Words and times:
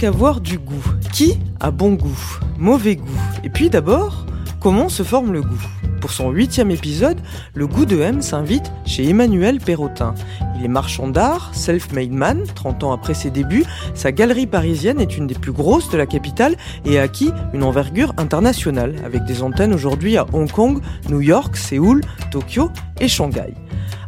Qu'avoir 0.00 0.40
du 0.40 0.58
goût. 0.58 0.82
Qui 1.12 1.38
a 1.60 1.70
bon 1.70 1.92
goût? 1.92 2.38
Mauvais 2.56 2.96
goût. 2.96 3.20
Et 3.44 3.50
puis 3.50 3.68
d'abord, 3.68 4.24
comment 4.58 4.88
se 4.88 5.02
forme 5.02 5.34
le 5.34 5.42
goût? 5.42 5.62
Pour 6.00 6.10
son 6.10 6.30
huitième 6.30 6.70
épisode, 6.70 7.18
le 7.52 7.66
goût 7.66 7.84
de 7.84 8.00
M 8.00 8.22
s'invite 8.22 8.72
chez 8.86 9.06
Emmanuel 9.06 9.60
Perrotin. 9.60 10.14
Il 10.60 10.66
est 10.66 10.68
marchand 10.68 11.08
d'art, 11.08 11.54
self-made 11.54 12.12
man, 12.12 12.44
30 12.54 12.84
ans 12.84 12.92
après 12.92 13.14
ses 13.14 13.30
débuts. 13.30 13.64
Sa 13.94 14.12
galerie 14.12 14.46
parisienne 14.46 15.00
est 15.00 15.16
une 15.16 15.26
des 15.26 15.34
plus 15.34 15.52
grosses 15.52 15.88
de 15.88 15.96
la 15.96 16.04
capitale 16.04 16.54
et 16.84 16.98
a 16.98 17.02
acquis 17.02 17.32
une 17.54 17.62
envergure 17.62 18.12
internationale, 18.18 18.96
avec 19.06 19.24
des 19.24 19.42
antennes 19.42 19.72
aujourd'hui 19.72 20.18
à 20.18 20.26
Hong 20.34 20.50
Kong, 20.52 20.82
New 21.08 21.22
York, 21.22 21.56
Séoul, 21.56 22.02
Tokyo 22.30 22.70
et 23.00 23.08
Shanghai. 23.08 23.54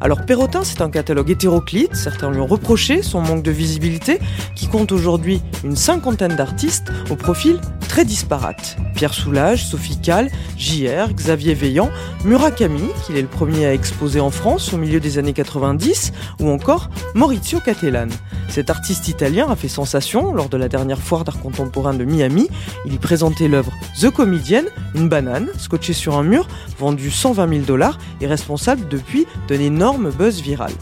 Alors 0.02 0.26
Perrotin, 0.26 0.62
c'est 0.62 0.82
un 0.82 0.90
catalogue 0.90 1.30
hétéroclite, 1.30 1.94
certains 1.94 2.30
lui 2.30 2.40
ont 2.40 2.46
reproché 2.46 3.00
son 3.00 3.22
manque 3.22 3.42
de 3.42 3.50
visibilité, 3.50 4.18
qui 4.54 4.66
compte 4.66 4.92
aujourd'hui 4.92 5.40
une 5.64 5.76
cinquantaine 5.76 6.36
d'artistes 6.36 6.92
au 7.08 7.16
profil 7.16 7.60
très 7.92 8.06
disparate. 8.06 8.78
Pierre 8.94 9.12
Soulages, 9.12 9.66
Sophie 9.66 9.98
Calle, 10.00 10.30
JR, 10.56 11.12
Xavier 11.12 11.52
Veillant, 11.52 11.90
Murakami, 12.24 12.88
qu'il 13.04 13.18
est 13.18 13.20
le 13.20 13.28
premier 13.28 13.66
à 13.66 13.74
exposer 13.74 14.18
en 14.18 14.30
France 14.30 14.72
au 14.72 14.78
milieu 14.78 14.98
des 14.98 15.18
années 15.18 15.34
90, 15.34 16.14
ou 16.40 16.48
encore 16.48 16.88
Maurizio 17.14 17.60
Cattelan. 17.60 18.08
Cet 18.48 18.70
artiste 18.70 19.08
italien 19.08 19.46
a 19.50 19.56
fait 19.56 19.68
sensation 19.68 20.32
lors 20.32 20.48
de 20.48 20.56
la 20.56 20.70
dernière 20.70 21.02
foire 21.02 21.22
d'art 21.22 21.38
contemporain 21.38 21.92
de 21.92 22.06
Miami. 22.06 22.48
Il 22.86 22.94
y 22.94 22.98
présentait 22.98 23.46
l'œuvre 23.46 23.72
The 24.00 24.08
Comedian, 24.08 24.64
une 24.94 25.10
banane 25.10 25.48
scotchée 25.58 25.92
sur 25.92 26.16
un 26.16 26.22
mur, 26.22 26.48
vendue 26.78 27.10
120 27.10 27.46
000 27.46 27.60
dollars 27.66 27.98
et 28.22 28.26
responsable 28.26 28.88
depuis 28.88 29.26
d'un 29.48 29.60
énorme 29.60 30.12
buzz 30.12 30.40
viral. 30.40 30.72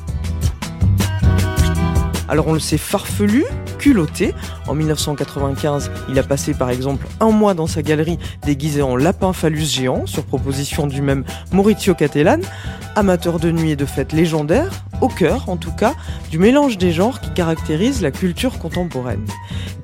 Alors 2.28 2.46
on 2.46 2.52
le 2.52 2.60
sait 2.60 2.78
farfelu, 2.78 3.44
culotté. 3.80 4.34
En 4.68 4.74
1995, 4.74 5.90
il 6.10 6.18
a 6.18 6.22
passé 6.22 6.54
par 6.54 6.70
exemple 6.70 7.06
un 7.18 7.30
mois 7.30 7.54
dans 7.54 7.66
sa 7.66 7.82
galerie 7.82 8.18
déguisé 8.44 8.82
en 8.82 8.94
lapin 8.94 9.32
phallus 9.32 9.64
géant 9.64 10.06
sur 10.06 10.24
proposition 10.24 10.86
du 10.86 11.00
même 11.00 11.24
Maurizio 11.50 11.94
Cattelan, 11.94 12.40
amateur 12.94 13.40
de 13.40 13.50
nuit 13.50 13.70
et 13.70 13.76
de 13.76 13.86
fêtes 13.86 14.12
légendaires, 14.12 14.84
au 15.00 15.08
cœur 15.08 15.48
en 15.48 15.56
tout 15.56 15.72
cas 15.72 15.94
du 16.30 16.38
mélange 16.38 16.76
des 16.76 16.92
genres 16.92 17.20
qui 17.20 17.30
caractérise 17.30 18.02
la 18.02 18.10
culture 18.10 18.58
contemporaine. 18.58 19.24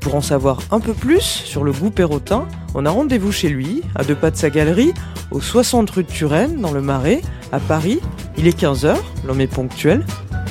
Pour 0.00 0.14
en 0.14 0.20
savoir 0.20 0.60
un 0.70 0.80
peu 0.80 0.92
plus 0.92 1.22
sur 1.22 1.64
le 1.64 1.72
goût 1.72 1.90
perrotin, 1.90 2.46
on 2.74 2.84
a 2.84 2.90
rendez-vous 2.90 3.32
chez 3.32 3.48
lui, 3.48 3.82
à 3.94 4.04
deux 4.04 4.14
pas 4.14 4.30
de 4.30 4.36
sa 4.36 4.50
galerie, 4.50 4.92
au 5.30 5.40
60 5.40 5.90
rue 5.90 6.04
de 6.04 6.08
Turenne, 6.10 6.60
dans 6.60 6.72
le 6.72 6.82
Marais, 6.82 7.22
à 7.50 7.58
Paris. 7.58 8.00
Il 8.36 8.46
est 8.46 8.60
15h, 8.60 8.94
l'homme 9.26 9.40
est 9.40 9.46
ponctuel, 9.46 10.04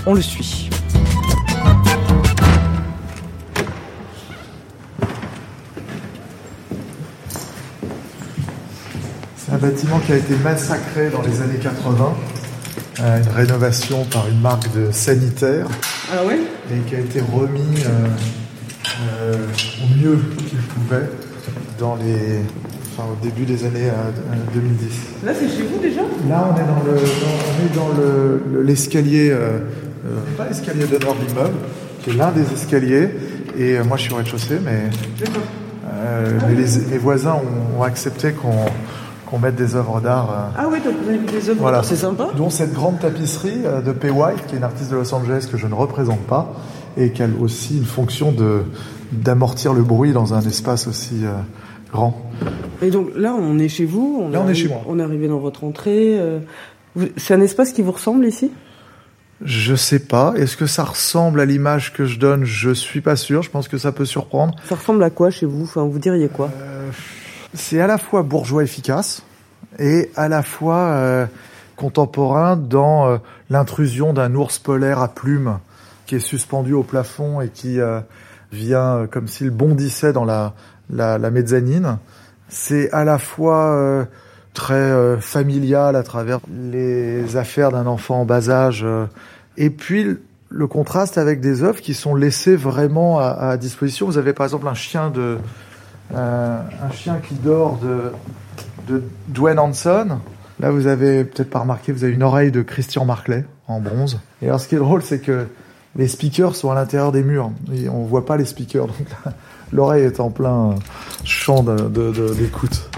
on 0.08 0.14
le 0.16 0.22
suit. 0.22 0.70
Bâtiment 9.66 10.00
qui 10.00 10.14
a 10.14 10.18
été 10.18 10.36
massacré 10.44 11.10
dans 11.10 11.22
les 11.24 11.42
années 11.42 11.58
80. 11.62 12.14
Euh, 13.02 13.18
une 13.22 13.30
rénovation 13.36 14.06
par 14.06 14.28
une 14.30 14.40
marque 14.40 14.72
de 14.74 14.92
sanitaire 14.92 15.68
Ah 16.14 16.24
ouais? 16.26 16.40
Et 16.72 16.80
qui 16.88 16.96
a 16.96 17.00
été 17.00 17.20
remis 17.20 17.84
euh, 17.86 18.08
euh, 19.22 19.34
au 19.84 19.98
mieux 20.00 20.20
qu'il 20.48 20.60
pouvait 20.60 21.10
dans 21.80 21.96
les, 21.96 22.40
enfin, 22.94 23.10
au 23.12 23.24
début 23.26 23.44
des 23.44 23.66
années 23.66 23.90
euh, 23.90 24.36
2010. 24.54 24.88
Là 25.26 25.32
c'est 25.38 25.48
chez 25.50 25.64
vous 25.64 25.80
déjà? 25.82 26.02
Là, 26.30 26.48
on 26.52 26.56
est 26.56 26.68
dans 26.68 26.84
le, 26.86 26.94
dans- 26.94 27.02
on 27.50 27.66
est 27.66 27.76
dans 27.76 28.02
le- 28.02 28.42
le- 28.54 28.62
l'escalier, 28.64 29.30
euh, 29.32 29.60
pas 30.38 30.48
l'escalier 30.48 30.86
d'honneur 30.86 31.16
de 31.16 31.28
l'immeuble, 31.28 31.56
qui 32.04 32.12
est 32.12 32.14
l'un 32.14 32.32
des 32.32 32.44
escaliers. 32.54 33.10
Et 33.58 33.80
moi, 33.80 33.98
je 33.98 34.04
suis 34.04 34.14
au 34.14 34.18
rez-de-chaussée, 34.18 34.60
mais, 34.64 34.90
euh, 35.94 36.40
mais 36.48 36.56
les, 36.56 36.92
les 36.92 36.98
voisins 36.98 37.36
ont, 37.36 37.80
ont 37.80 37.84
accepté 37.84 38.32
qu'on 38.32 38.66
qu'on 39.36 39.42
mette 39.42 39.56
des 39.56 39.76
œuvres 39.76 40.00
d'art. 40.00 40.30
euh, 40.32 40.58
Ah 40.58 40.68
ouais, 40.70 40.80
donc 40.80 40.94
vous 41.04 41.10
avez 41.10 41.18
mis 41.18 41.26
des 41.28 41.50
œuvres, 41.50 41.60
voilà. 41.60 41.84
c'est 41.84 41.96
sympa 41.98 42.30
Dont 42.38 42.50
cette 42.50 42.74
grande 42.74 43.00
tapisserie 43.00 43.62
euh, 43.66 43.82
de 43.82 43.92
Pay 43.92 44.10
White, 44.10 44.46
qui 44.48 44.56
est 44.56 44.58
une 44.60 44.64
artiste 44.64 44.92
de 44.92 44.96
Los 44.96 45.14
Angeles 45.14 45.48
que 45.52 45.58
je 45.58 45.68
ne 45.68 45.74
représente 45.74 46.22
pas, 46.22 46.54
et 46.98 47.12
qui 47.12 47.22
a 47.22 47.28
aussi 47.42 47.78
une 47.78 47.86
fonction 47.86 48.32
de 48.32 48.62
d'amortir 49.12 49.74
le 49.74 49.84
bruit 49.84 50.14
dans 50.14 50.34
un 50.34 50.42
espace 50.42 50.88
aussi 50.88 51.26
euh, 51.26 51.34
grand. 51.92 52.18
Et 52.82 52.90
donc 52.92 53.10
là, 53.16 53.34
on 53.38 53.60
est 53.60 53.68
chez 53.68 53.86
vous. 53.86 54.28
Là, 54.32 54.42
on 54.46 54.50
est 54.50 54.54
chez 54.56 54.68
moi. 54.70 54.82
On 54.88 55.00
est 55.00 55.04
arrivé 55.04 55.28
dans 55.28 55.40
votre 55.40 55.64
entrée. 55.64 56.18
euh, 56.20 56.40
C'est 57.18 57.34
un 57.34 57.42
espace 57.42 57.72
qui 57.74 57.82
vous 57.82 57.92
ressemble 57.92 58.26
ici? 58.26 58.52
Je 59.44 59.76
sais 59.76 60.00
pas. 60.00 60.34
Est-ce 60.38 60.56
que 60.58 60.66
ça 60.66 60.84
ressemble 60.86 61.40
à 61.42 61.46
l'image 61.46 61.94
que 61.94 62.06
je 62.06 62.18
donne? 62.20 62.46
Je 62.46 62.72
suis 62.72 63.02
pas 63.02 63.16
sûr. 63.18 63.42
Je 63.44 63.50
pense 63.52 63.68
que 63.68 63.78
ça 63.78 63.92
peut 63.92 64.06
surprendre. 64.06 64.56
Ça 64.68 64.76
ressemble 64.76 65.04
à 65.04 65.10
quoi 65.10 65.30
chez 65.30 65.46
vous? 65.46 65.64
Enfin, 65.64 65.84
vous 65.84 66.00
diriez 66.00 66.30
quoi? 66.30 66.50
C'est 67.56 67.80
à 67.80 67.88
la 67.88 67.98
fois 67.98 68.22
bourgeois 68.22 68.64
efficace 68.64 69.24
et 69.80 70.12
à 70.18 70.28
la 70.28 70.44
fois 70.44 70.78
euh, 70.78 71.26
contemporain 71.78 72.58
dans 72.58 73.08
euh, 73.08 73.18
l'intrusion 73.50 74.12
d'un 74.12 74.36
ours 74.36 74.60
polaire 74.60 75.00
à 75.00 75.08
plumes 75.08 75.60
qui 76.06 76.16
est 76.16 76.20
suspendu 76.20 76.74
au 76.74 76.84
plafond 76.84 77.40
et 77.40 77.50
qui 77.50 77.80
euh, 77.80 78.02
vient 78.52 78.98
euh, 78.98 79.08
comme 79.08 79.28
s'il 79.28 79.52
bondissait 79.52 80.12
dans 80.12 80.26
la, 80.26 80.54
la, 80.90 81.18
la 81.18 81.32
mezzanine. 81.32 81.98
C'est 82.50 82.92
à 82.92 83.06
la 83.06 83.18
fois 83.18 83.74
euh, 83.74 84.06
très 84.54 85.20
familial 85.20 85.96
à 85.96 86.04
travers 86.04 86.40
les 86.50 87.36
affaires 87.38 87.72
d'un 87.72 87.88
enfant 87.88 88.22
en 88.22 88.26
bas 88.26 88.50
âge 88.50 88.86
et 89.58 89.70
puis 89.70 90.18
le 90.48 90.68
contraste 90.68 91.18
avec 91.18 91.42
des 91.42 91.62
œuvres 91.64 91.82
qui 91.82 91.94
sont 91.94 92.16
laissées 92.16 92.56
vraiment 92.56 93.20
à, 93.20 93.32
à 93.32 93.58
disposition. 93.58 94.06
Vous 94.06 94.18
avez 94.18 94.32
par 94.32 94.46
exemple 94.46 94.68
un 94.70 94.74
chien 94.74 95.10
de 95.10 95.38
euh, 96.14 96.60
un 96.84 96.92
chien 96.92 97.18
qui 97.28 97.36
dort 97.36 97.78
de, 97.78 98.12
de 98.88 99.04
Dwayne 99.28 99.60
Hanson. 99.60 100.20
Là, 100.60 100.72
vous 100.72 100.88
avez 100.88 101.26
peut-être 101.26 101.50
pas 101.50 101.60
remarqué, 101.60 101.92
vous 101.92 102.04
avez 102.04 102.14
une 102.14 102.24
oreille 102.24 102.52
de 102.52 102.62
Christian 102.62 103.04
Marclay 103.06 103.46
en 103.68 103.80
bronze. 103.82 104.20
Et 104.42 104.48
alors, 104.48 104.60
ce 104.60 104.68
qui 104.68 104.76
est 104.76 104.80
drôle, 104.80 105.02
c'est 105.02 105.20
que 105.20 105.48
les 105.98 106.08
speakers 106.08 106.56
sont 106.56 106.72
à 106.72 106.76
l'intérieur 106.76 107.12
des 107.12 107.24
murs. 107.24 107.52
Et 107.74 107.90
on 107.90 108.04
voit 108.06 108.26
pas 108.26 108.38
les 108.38 108.46
speakers. 108.46 108.88
Donc, 108.88 108.96
l'oreille 109.74 110.04
est 110.04 110.20
en 110.20 110.30
plein 110.30 110.76
champ 111.24 111.64
de- 111.64 111.76
de- 111.90 112.12
de- 112.12 112.34
d'écoute. 112.34 112.90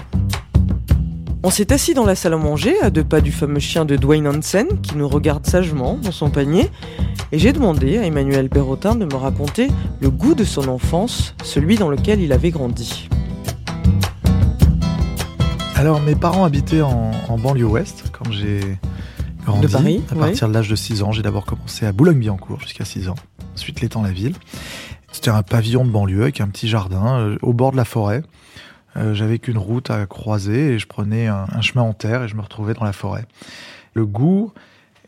On 1.44 1.50
s'est 1.50 1.72
assis 1.72 1.94
dans 1.94 2.04
la 2.04 2.16
salle 2.16 2.34
à 2.34 2.36
manger, 2.36 2.74
à 2.80 2.90
deux 2.90 3.04
pas 3.04 3.20
du 3.20 3.30
fameux 3.30 3.60
chien 3.60 3.84
de 3.84 3.94
Dwayne 3.94 4.26
Hansen, 4.26 4.66
qui 4.82 4.96
nous 4.96 5.08
regarde 5.08 5.46
sagement 5.46 5.94
dans 5.94 6.10
son 6.10 6.30
panier. 6.30 6.68
Et 7.30 7.38
j'ai 7.38 7.52
demandé 7.52 7.96
à 7.96 8.04
Emmanuel 8.04 8.48
Perrotin 8.48 8.96
de 8.96 9.04
me 9.04 9.14
raconter 9.14 9.68
le 10.00 10.10
goût 10.10 10.34
de 10.34 10.42
son 10.42 10.66
enfance, 10.66 11.36
celui 11.44 11.76
dans 11.76 11.90
lequel 11.90 12.20
il 12.20 12.32
avait 12.32 12.50
grandi. 12.50 13.08
Alors, 15.76 16.00
mes 16.00 16.16
parents 16.16 16.44
habitaient 16.44 16.82
en, 16.82 17.12
en 17.28 17.38
banlieue 17.38 17.66
ouest 17.66 18.06
quand 18.10 18.32
j'ai 18.32 18.60
grandi. 19.44 19.66
De 19.66 19.70
Paris, 19.70 20.02
À 20.10 20.16
partir 20.16 20.48
de 20.48 20.54
l'âge 20.54 20.68
de 20.68 20.74
6 20.74 21.04
ans, 21.04 21.12
j'ai 21.12 21.22
d'abord 21.22 21.46
commencé 21.46 21.86
à 21.86 21.92
Boulogne-Billancourt 21.92 22.60
jusqu'à 22.62 22.84
6 22.84 23.10
ans. 23.10 23.14
Ensuite, 23.54 23.80
l'étang-la-ville. 23.80 24.34
C'était 25.12 25.30
un 25.30 25.44
pavillon 25.44 25.84
de 25.84 25.90
banlieue 25.90 26.22
avec 26.22 26.40
un 26.40 26.48
petit 26.48 26.66
jardin 26.68 27.20
euh, 27.20 27.38
au 27.42 27.52
bord 27.52 27.70
de 27.70 27.76
la 27.76 27.84
forêt. 27.84 28.22
Euh, 28.96 29.14
J'avais 29.14 29.38
qu'une 29.38 29.58
route 29.58 29.90
à 29.90 30.06
croiser 30.06 30.72
et 30.74 30.78
je 30.78 30.86
prenais 30.86 31.26
un, 31.26 31.44
un 31.52 31.60
chemin 31.60 31.82
en 31.84 31.92
terre 31.92 32.22
et 32.24 32.28
je 32.28 32.34
me 32.36 32.40
retrouvais 32.42 32.74
dans 32.74 32.84
la 32.84 32.92
forêt. 32.92 33.26
Le 33.94 34.06
goût 34.06 34.52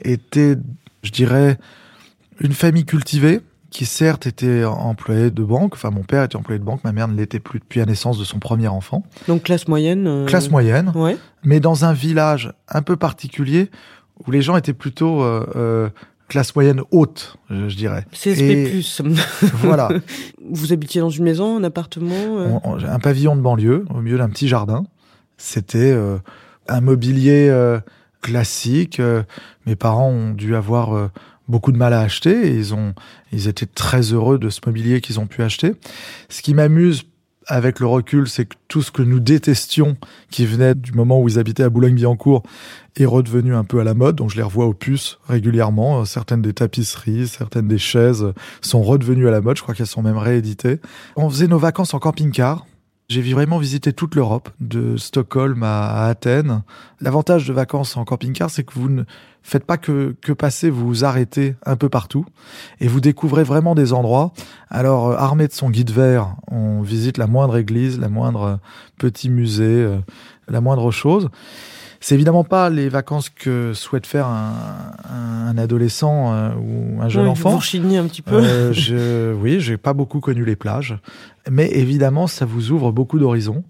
était, 0.03 0.57
je 1.03 1.11
dirais, 1.11 1.59
une 2.41 2.53
famille 2.53 2.85
cultivée 2.85 3.41
qui 3.71 3.87
certes 3.87 4.27
était 4.27 4.65
employée 4.65 5.31
de 5.31 5.45
banque. 5.45 5.75
Enfin, 5.75 5.91
mon 5.91 6.03
père 6.03 6.25
était 6.25 6.37
employé 6.37 6.59
de 6.59 6.65
banque, 6.65 6.83
ma 6.83 6.93
mère 6.93 7.07
ne 7.07 7.17
l'était 7.17 7.39
plus 7.39 7.61
depuis 7.61 7.79
la 7.79 7.87
naissance 7.87 8.19
de 8.19 8.25
son 8.25 8.39
premier 8.41 8.67
enfant. 8.69 9.05
Donc 9.29 9.45
classe 9.45 9.69
moyenne 9.69 10.07
euh, 10.09 10.27
Classe 10.27 10.51
moyenne 10.51 10.91
Ouais. 10.97 11.17
mais 11.45 11.61
dans 11.61 11.85
un 11.85 11.93
village 11.93 12.53
un 12.69 12.83
peu 12.83 12.97
particulier 12.97 13.71
où 14.27 14.31
les 14.33 14.43
gens 14.43 14.57
étaient 14.57 14.73
plutôt 14.75 15.23
euh, 15.23 15.47
euh, 15.55 15.89
classe 16.31 16.55
moyenne 16.55 16.81
haute, 16.93 17.37
je, 17.51 17.69
je 17.69 17.77
dirais. 17.77 18.07
CSP+. 18.13 18.41
Et 18.41 18.81
voilà, 19.63 19.91
Vous 20.51 20.73
habitiez 20.73 21.01
dans 21.03 21.11
une 21.11 21.25
maison, 21.25 21.59
un 21.59 21.65
appartement 21.65 22.39
euh 22.39 22.47
On- 22.65 22.73
on- 22.77 22.85
un 22.85 22.99
pavillon 23.01 23.37
de 23.37 23.43
banlieue 23.43 23.85
au 23.95 24.01
milieu 24.01 24.17
d'un 24.17 24.31
petit 24.31 24.49
jardin. 24.49 24.85
C'était 25.37 25.91
euh, 25.93 26.19
un 26.69 26.81
mobilier 26.81 27.49
euh, 27.51 27.81
classique. 28.23 29.01
euh, 29.01 29.23
mes 29.67 29.77
parents 29.77 30.09
ont 30.11 30.31
dû 30.31 30.55
avoir 30.55 30.95
euh, 30.97 31.09
beaucoup 31.49 31.73
de 31.73 31.79
mal 31.79 31.93
à 31.93 32.01
acheter 32.01 32.47
et 32.49 32.55
ils 32.55 32.75
ont, 32.75 32.95
ils 33.33 33.49
étaient 33.49 33.67
très 33.67 34.01
heureux 34.13 34.39
de 34.39 34.51
ce 34.51 34.61
mobilier 34.65 35.01
qu'ils 35.01 35.19
ont 35.19 35.27
pu 35.27 35.43
acheter. 35.43 35.73
Ce 36.29 36.43
qui 36.43 36.55
m'amuse 36.55 37.03
avec 37.51 37.81
le 37.81 37.87
recul, 37.87 38.29
c'est 38.29 38.47
que 38.47 38.55
tout 38.69 38.81
ce 38.81 38.93
que 38.93 39.03
nous 39.03 39.19
détestions, 39.19 39.97
qui 40.31 40.47
venait 40.47 40.77
du 40.77 40.93
moment 40.93 41.21
où 41.21 41.29
ils 41.29 41.39
habitaient 41.39 41.65
à 41.65 41.69
Boulogne-Billancourt, 41.69 42.45
est 42.97 43.05
redevenu 43.05 43.55
un 43.55 43.65
peu 43.65 43.81
à 43.81 43.85
la 43.85 43.93
mode. 43.93 44.17
Donc 44.17 44.31
je 44.31 44.37
les 44.37 44.43
revois 44.43 44.67
aux 44.67 44.73
puces 44.73 45.19
régulièrement. 45.29 46.05
Certaines 46.05 46.43
des 46.43 46.53
tapisseries, 46.53 47.27
certaines 47.27 47.67
des 47.67 47.79
chaises 47.79 48.33
sont 48.61 48.83
redevenues 48.83 49.27
à 49.27 49.33
la 49.33 49.41
mode. 49.41 49.57
Je 49.57 49.63
crois 49.63 49.75
qu'elles 49.75 49.87
sont 49.87 50.03
même 50.03 50.17
rééditées. 50.17 50.79
On 51.17 51.29
faisait 51.29 51.49
nos 51.49 51.59
vacances 51.59 51.93
en 51.93 51.99
camping-car. 51.99 52.67
J'ai 53.11 53.23
vraiment 53.23 53.59
visité 53.59 53.93
toute 53.93 54.15
l'Europe, 54.15 54.51
de 54.61 54.97
Stockholm 54.97 55.65
à, 55.65 56.07
Athènes. 56.07 56.63
L'avantage 57.01 57.45
de 57.45 57.53
vacances 57.53 57.97
en 57.97 58.05
camping-car, 58.05 58.51
c'est 58.51 58.63
que 58.63 58.73
vous 58.73 58.89
ne 58.89 59.03
faites 59.43 59.65
pas 59.65 59.79
que, 59.79 60.15
que 60.23 60.33
passer, 60.33 60.71
vous 60.71 60.87
vous 60.87 61.05
arrêtez 61.05 61.57
un 61.67 61.75
peu 61.75 61.89
partout 61.89 62.25
et 62.79 62.87
vous 62.87 63.01
découvrez 63.01 63.43
vraiment 63.43 63.75
des 63.75 63.93
endroits. 63.93 64.33
Alors, 64.69 65.09
euh, 65.09 65.17
armé 65.17 65.49
de 65.49 65.53
son 65.53 65.71
guide 65.71 65.91
vert, 65.91 66.37
on 66.53 66.83
visite 66.83 67.19
la 67.19 67.27
moindre 67.27 67.57
église, 67.57 67.99
la 67.99 68.09
moindre 68.09 68.43
euh, 68.43 68.57
petit 68.97 69.29
musée, 69.29 69.65
euh, 69.65 69.99
la 70.47 70.61
moindre 70.61 70.93
chose. 70.93 71.31
C'est 72.01 72.15
évidemment 72.15 72.45
pas 72.45 72.71
les 72.71 72.89
vacances 72.89 73.29
que 73.29 73.73
souhaite 73.75 74.07
faire 74.07 74.27
un, 74.27 74.93
un 75.09 75.59
adolescent 75.59 76.33
euh, 76.33 76.51
ou 76.55 77.03
un 77.03 77.09
jeune 77.11 77.25
oui, 77.25 77.31
enfant. 77.31 77.51
Vous 77.51 77.97
un 77.97 78.09
petit 78.09 78.23
peu. 78.23 78.37
Euh, 78.37 78.73
je, 78.73 79.35
oui, 79.35 79.61
j'ai 79.61 79.77
pas 79.77 79.93
beaucoup 79.93 80.21
connu 80.21 80.45
les 80.47 80.57
plages, 80.57 80.99
mais 81.51 81.71
évidemment, 81.71 82.27
ça 82.27 82.47
vous 82.47 82.71
ouvre 82.71 82.91
beaucoup 82.91 83.19
d'horizons. 83.19 83.65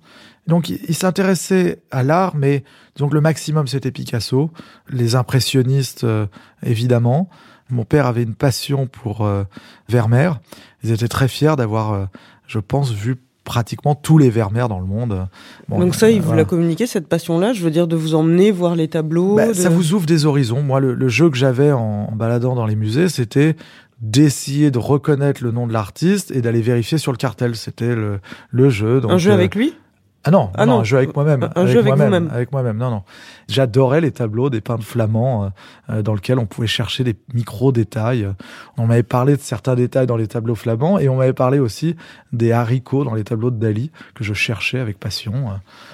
Donc, 0.46 0.68
il, 0.68 0.78
il 0.88 0.94
s'intéressait 0.94 1.82
à 1.90 2.02
l'art, 2.02 2.36
mais 2.36 2.64
donc 2.96 3.12
le 3.14 3.20
maximum 3.20 3.66
c'était 3.66 3.90
Picasso, 3.90 4.50
les 4.88 5.16
impressionnistes 5.16 6.04
euh, 6.04 6.26
évidemment. 6.62 7.28
Mon 7.68 7.84
père 7.84 8.06
avait 8.06 8.24
une 8.24 8.34
passion 8.34 8.86
pour 8.86 9.24
euh, 9.24 9.44
Vermeer. 9.88 10.40
Ils 10.82 10.90
étaient 10.92 11.08
très 11.08 11.28
fiers 11.28 11.54
d'avoir, 11.56 11.92
euh, 11.92 12.04
je 12.46 12.58
pense, 12.58 12.90
vu 12.90 13.16
pratiquement 13.50 13.96
tous 13.96 14.16
les 14.16 14.30
Vermeer 14.30 14.68
dans 14.68 14.78
le 14.78 14.86
monde. 14.86 15.26
Bon, 15.68 15.80
Donc 15.80 15.96
ça, 15.96 16.08
il 16.08 16.18
euh, 16.18 16.20
vous 16.20 16.26
voilà. 16.28 16.42
l'a 16.42 16.44
communiqué, 16.44 16.86
cette 16.86 17.08
passion-là 17.08 17.52
Je 17.52 17.64
veux 17.64 17.70
dire, 17.72 17.88
de 17.88 17.96
vous 17.96 18.14
emmener 18.14 18.52
voir 18.52 18.76
les 18.76 18.86
tableaux 18.86 19.34
Bah, 19.34 19.48
de- 19.48 19.52
Ça 19.54 19.68
vous 19.70 19.92
ouvre 19.92 20.06
des 20.06 20.24
horizons. 20.24 20.62
Moi, 20.62 20.78
le, 20.78 20.94
le 20.94 21.08
jeu 21.08 21.28
que 21.30 21.36
j'avais 21.36 21.72
en, 21.72 22.08
en 22.10 22.14
baladant 22.14 22.54
dans 22.54 22.66
les 22.66 22.76
musées, 22.76 23.08
c'était 23.08 23.56
d'essayer 24.00 24.70
de 24.70 24.78
reconnaître 24.78 25.42
le 25.44 25.50
nom 25.50 25.66
de 25.66 25.72
l'artiste 25.72 26.30
et 26.30 26.40
d'aller 26.40 26.62
vérifier 26.62 26.96
sur 26.96 27.12
le 27.12 27.18
cartel. 27.18 27.54
C'était 27.56 27.94
le, 27.94 28.20
le 28.50 28.70
jeu. 28.70 29.00
Donc, 29.00 29.10
Un 29.10 29.18
jeu 29.18 29.30
euh, 29.32 29.34
avec 29.34 29.54
lui? 29.56 29.74
Ah 30.24 30.30
non, 30.30 30.50
Ah 30.54 30.66
non, 30.66 30.74
non. 30.74 30.80
un 30.80 30.84
jeu 30.84 30.98
avec 30.98 31.14
moi-même. 31.14 31.48
Un 31.56 31.66
jeu 31.66 31.78
avec 31.78 31.96
moi-même. 31.96 32.28
Avec 32.30 32.52
moi-même, 32.52 32.76
non, 32.76 32.90
non. 32.90 33.02
J'adorais 33.48 34.02
les 34.02 34.10
tableaux 34.10 34.50
des 34.50 34.60
peintres 34.60 34.84
flamands 34.84 35.44
euh, 35.44 35.48
euh, 35.88 36.02
dans 36.02 36.14
lesquels 36.14 36.38
on 36.38 36.44
pouvait 36.44 36.66
chercher 36.66 37.04
des 37.04 37.16
micro-détails. 37.32 38.28
On 38.76 38.86
m'avait 38.86 39.02
parlé 39.02 39.36
de 39.36 39.40
certains 39.40 39.74
détails 39.74 40.06
dans 40.06 40.16
les 40.18 40.26
tableaux 40.28 40.54
flamands 40.54 40.98
et 40.98 41.08
on 41.08 41.16
m'avait 41.16 41.32
parlé 41.32 41.58
aussi 41.58 41.96
des 42.32 42.52
haricots 42.52 43.04
dans 43.04 43.14
les 43.14 43.24
tableaux 43.24 43.50
de 43.50 43.58
Dali 43.58 43.90
que 44.14 44.22
je 44.22 44.34
cherchais 44.34 44.78
avec 44.78 44.98
passion. 44.98 45.32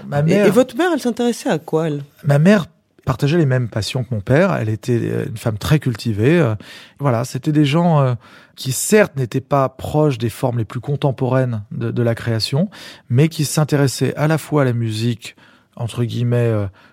Ma 0.08 0.18
et, 0.18 0.22
mère, 0.22 0.46
et 0.46 0.50
votre 0.50 0.76
mère, 0.76 0.90
elle 0.92 1.00
s'intéressait 1.00 1.48
à 1.50 1.58
quoi, 1.58 1.86
elle? 1.86 2.02
Ma 2.24 2.38
mère 2.38 2.66
partageait 3.06 3.38
les 3.38 3.46
mêmes 3.46 3.68
passions 3.70 4.04
que 4.04 4.14
mon 4.14 4.20
père. 4.20 4.54
Elle 4.54 4.68
était 4.68 5.00
euh, 5.00 5.24
une 5.26 5.38
femme 5.38 5.56
très 5.56 5.78
cultivée. 5.78 6.38
Euh, 6.38 6.54
Voilà, 6.98 7.24
c'était 7.24 7.52
des 7.52 7.64
gens 7.64 8.00
euh, 8.00 8.14
qui 8.56 8.72
certes 8.72 9.16
n'étaient 9.16 9.40
pas 9.40 9.70
proches 9.70 10.18
des 10.18 10.28
formes 10.28 10.58
les 10.58 10.66
plus 10.66 10.80
contemporaines 10.80 11.62
de, 11.70 11.90
de 11.90 12.02
la 12.02 12.14
création, 12.14 12.68
mais 13.08 13.28
qui 13.28 13.46
s'intéressaient 13.46 14.14
à 14.16 14.26
la 14.26 14.36
fois 14.36 14.62
à 14.62 14.64
la 14.66 14.74
musique 14.74 15.36
entre 15.76 16.04
guillemets 16.04 16.52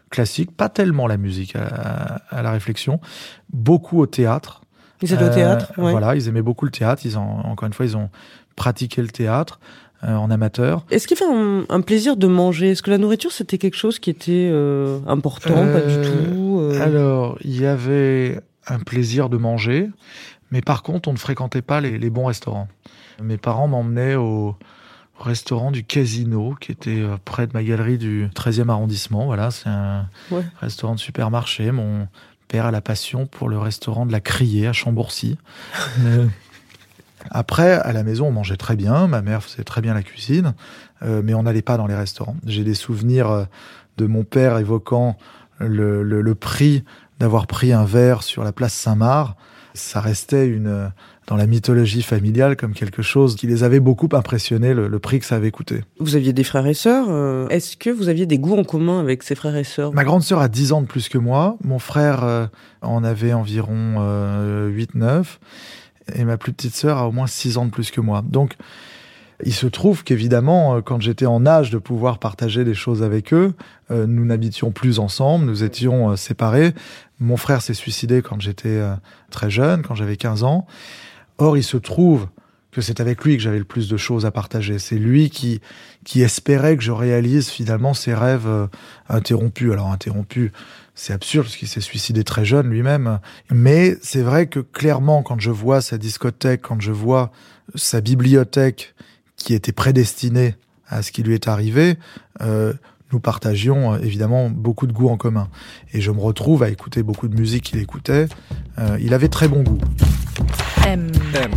classique, 0.10 0.56
pas 0.56 0.68
tellement 0.68 1.08
la 1.08 1.16
musique, 1.18 1.56
à, 1.56 2.22
à 2.30 2.42
la 2.42 2.52
réflexion, 2.52 3.00
beaucoup 3.52 4.00
au 4.00 4.08
théâtre. 4.08 4.62
Ils 5.02 5.14
étaient 5.14 5.24
au 5.24 5.30
théâtre 5.30 5.72
ouais. 5.78 5.92
Voilà, 5.92 6.16
ils 6.16 6.28
aimaient 6.28 6.42
beaucoup 6.42 6.66
le 6.66 6.72
théâtre. 6.72 7.02
Ils 7.06 7.18
ont, 7.18 7.40
encore 7.46 7.66
une 7.68 7.74
fois, 7.74 7.86
ils 7.86 7.98
ont 7.98 8.10
pratiqué 8.56 9.02
le 9.02 9.08
théâtre 9.08 9.60
euh, 10.04 10.16
en 10.16 10.30
amateur. 10.32 10.86
Est-ce 10.92 11.08
qu'il 11.08 11.18
fait 11.18 11.26
un, 11.30 11.64
un 11.70 11.82
plaisir 11.82 12.18
de 12.18 12.28
manger? 12.28 12.72
Est-ce 12.72 12.82
que 12.84 12.92
la 12.92 12.98
nourriture, 12.98 13.32
c'était 13.32 13.58
quelque 13.58 13.78
chose 13.78 14.00
qui 14.00 14.10
était 14.10 14.50
euh, 14.52 15.00
important? 15.08 15.68
Pas 15.72 15.82
du 15.82 15.96
Euh, 15.96 16.04
tout 16.74 16.82
Alors, 16.82 17.38
il 17.44 17.60
y 17.60 17.66
avait 17.66 18.40
un 18.68 18.80
plaisir 18.80 19.30
de 19.30 19.38
manger, 19.38 19.90
mais 20.52 20.62
par 20.62 20.84
contre, 20.84 21.10
on 21.10 21.14
ne 21.14 21.18
fréquentait 21.18 21.62
pas 21.62 21.82
les, 21.82 21.98
les 21.98 22.10
bons 22.10 22.26
restaurants. 22.26 22.68
Mes 23.22 23.38
parents 23.38 23.68
m'emmenaient 23.68 24.16
au 24.16 24.56
restaurant 25.20 25.72
du 25.72 25.84
Casino, 25.84 26.56
qui 26.60 26.72
était 26.72 27.02
près 27.24 27.48
de 27.48 27.52
ma 27.54 27.64
galerie 27.64 27.98
du 27.98 28.28
13e 28.36 28.70
arrondissement. 28.70 29.26
Voilà, 29.26 29.52
c'est 29.52 29.70
un 29.70 30.08
Ouais. 30.32 30.44
restaurant 30.60 30.96
de 30.96 31.00
supermarché. 31.00 31.72
Mon 31.72 32.08
père 32.48 32.66
a 32.66 32.72
la 32.72 32.82
passion 32.82 33.26
pour 33.26 33.48
le 33.50 33.58
restaurant 33.58 34.06
de 34.06 34.12
la 34.12 34.20
Criée 34.20 34.68
à 34.68 34.74
Chambourcy. 34.74 35.38
Après, 37.32 37.74
à 37.74 37.94
la 37.94 38.04
maison, 38.04 38.28
on 38.28 38.32
mangeait 38.32 38.58
très 38.58 38.76
bien. 38.76 39.08
Ma 39.08 39.22
mère 39.22 39.44
faisait 39.44 39.64
très 39.64 39.82
bien 39.82 39.94
la 39.94 40.04
cuisine, 40.04 40.54
euh, 41.04 41.22
mais 41.24 41.34
on 41.34 41.44
n'allait 41.44 41.62
pas 41.62 41.78
dans 41.78 41.88
les 41.88 41.96
restaurants. 41.96 42.36
J'ai 42.46 42.64
des 42.64 42.74
souvenirs 42.74 43.30
euh, 43.30 43.46
de 43.98 44.06
mon 44.06 44.24
père 44.24 44.58
évoquant 44.58 45.18
le, 45.60 46.04
le, 46.04 46.22
le 46.22 46.36
prix 46.36 46.84
d'avoir 47.20 47.48
pris 47.48 47.74
un 47.74 47.86
verre 47.86 48.24
sur 48.24 48.44
la 48.44 48.52
place 48.52 48.74
Saint-Marc. 48.74 49.38
Ça 49.74 50.02
restait 50.02 50.48
une 50.48 50.68
euh, 50.68 50.88
dans 51.28 51.36
la 51.36 51.48
mythologie 51.48 52.02
familiale 52.02 52.56
comme 52.56 52.74
quelque 52.74 53.02
chose 53.02 53.36
qui 53.36 53.48
les 53.48 53.64
avait 53.64 53.80
beaucoup 53.80 54.10
impressionnés, 54.14 54.74
le, 54.74 54.88
le 54.88 55.00
prix 55.00 55.20
que 55.20 55.26
ça 55.26 55.36
avait 55.36 55.52
coûté. 55.52 55.82
Vous 56.00 56.16
aviez 56.16 56.34
des 56.34 56.44
frères 56.44 56.68
et 56.68 56.74
sœurs 56.74 57.08
euh, 57.10 57.48
Est-ce 57.50 57.78
que 57.78 57.90
vous 57.90 58.10
aviez 58.10 58.26
des 58.26 58.38
goûts 58.38 58.58
en 58.58 58.64
commun 58.64 59.00
avec 59.00 59.24
ses 59.24 59.36
frères 59.36 59.56
et 59.56 59.64
sœurs? 59.64 59.94
Ma 59.94 60.04
grande 60.04 60.24
sœur 60.24 60.40
a 60.40 60.48
10 60.48 60.74
ans 60.74 60.82
de 60.82 60.88
plus 60.88 61.10
que 61.10 61.18
moi. 61.18 61.58
Mon 61.64 61.80
frère 61.80 62.24
euh, 62.24 62.48
en 62.82 63.04
avait 63.04 63.34
environ 63.34 63.96
euh, 64.00 64.70
8-9. 64.70 65.24
Et 66.16 66.26
ma 66.26 66.38
plus 66.38 66.54
petite 66.54 66.76
sœur 66.76 66.98
a 66.98 67.08
au 67.08 67.12
moins 67.12 67.28
6 67.28 67.58
ans 67.58 67.66
de 67.66 67.72
plus 67.72 67.92
que 67.92 68.02
moi. 68.02 68.24
Donc, 68.26 68.56
il 69.46 69.54
se 69.54 69.68
trouve 69.68 70.04
qu'évidemment, 70.04 70.78
euh, 70.78 70.82
quand 70.82 71.02
j'étais 71.02 71.26
en 71.26 71.46
âge 71.46 71.70
de 71.70 71.78
pouvoir 71.78 72.20
partager 72.20 72.64
des 72.64 72.74
choses 72.74 73.04
avec 73.04 73.34
eux, 73.34 73.54
euh, 73.92 74.06
nous 74.08 74.26
n'habitions 74.26 74.72
plus 74.72 75.00
ensemble, 75.00 75.46
nous 75.46 75.64
étions 75.64 76.12
euh, 76.12 76.16
séparés. 76.16 76.74
Mon 77.20 77.38
frère 77.38 77.62
s'est 77.62 77.74
suicidé 77.74 78.22
quand 78.22 78.42
j'étais 78.42 78.82
très 79.32 79.50
jeune, 79.50 79.82
quand 79.82 79.96
j'avais 79.96 80.18
15 80.18 80.44
ans. 80.44 80.68
Or, 81.38 81.56
il 81.58 81.64
se 81.64 81.78
trouve 81.78 82.28
que 82.72 82.82
c'est 82.82 83.00
avec 83.00 83.24
lui 83.24 83.38
que 83.38 83.44
j'avais 83.44 83.60
le 83.60 83.64
plus 83.64 83.88
de 83.88 83.96
choses 83.96 84.26
à 84.26 84.32
partager. 84.32 84.78
C'est 84.78 84.98
lui 84.98 85.30
qui, 85.30 85.62
qui 86.04 86.22
espérait 86.22 86.76
que 86.76 86.84
je 86.84 86.92
réalise 86.92 87.48
finalement 87.48 87.94
ses 87.94 88.14
rêves 88.14 88.50
interrompus. 89.08 89.72
Alors, 89.72 89.90
interrompus, 89.90 90.52
c'est 90.96 91.14
absurde 91.14 91.46
parce 91.46 91.56
qu'il 91.56 91.68
s'est 91.68 91.82
suicidé 91.82 92.24
très 92.24 92.46
jeune 92.46 92.70
lui-même. 92.70 93.20
Mais 93.52 93.98
c'est 94.02 94.22
vrai 94.22 94.48
que 94.48 94.60
clairement, 94.60 95.24
quand 95.24 95.40
je 95.40 95.52
vois 95.52 95.82
sa 95.82 95.98
discothèque, 95.98 96.62
quand 96.62 96.82
je 96.82 96.92
vois 96.92 97.32
sa 97.76 98.02
bibliothèque 98.02 98.94
qui 99.36 99.54
était 99.54 99.72
prédestinée 99.72 100.56
à 100.88 101.02
ce 101.02 101.12
qui 101.12 101.24
lui 101.24 101.34
est 101.34 101.48
arrivé, 101.48 101.98
euh, 102.42 102.74
nous 103.12 103.20
partagions 103.20 103.94
euh, 103.94 104.00
évidemment 104.00 104.50
beaucoup 104.50 104.86
de 104.86 104.94
goûts 104.94 105.10
en 105.10 105.18
commun. 105.18 105.50
Et 105.94 106.02
je 106.02 106.12
me 106.12 106.20
retrouve 106.20 106.64
à 106.64 106.70
écouter 106.70 107.04
beaucoup 107.04 107.28
de 107.28 107.36
musique 107.36 107.64
qu'il 107.64 107.80
écoutait. 107.80 108.28
Euh, 108.80 108.98
il 109.00 109.14
avait 109.14 109.30
très 109.30 109.48
bon 109.48 109.64
goût. 109.64 109.80
M, 110.86 111.12
M. 111.36 111.52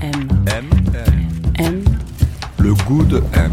M, 0.00 0.28
M. 0.46 0.64
M. 0.94 1.14
M, 1.58 1.84
Le 2.58 2.74
goût 2.74 3.04
de 3.04 3.22
M. 3.34 3.52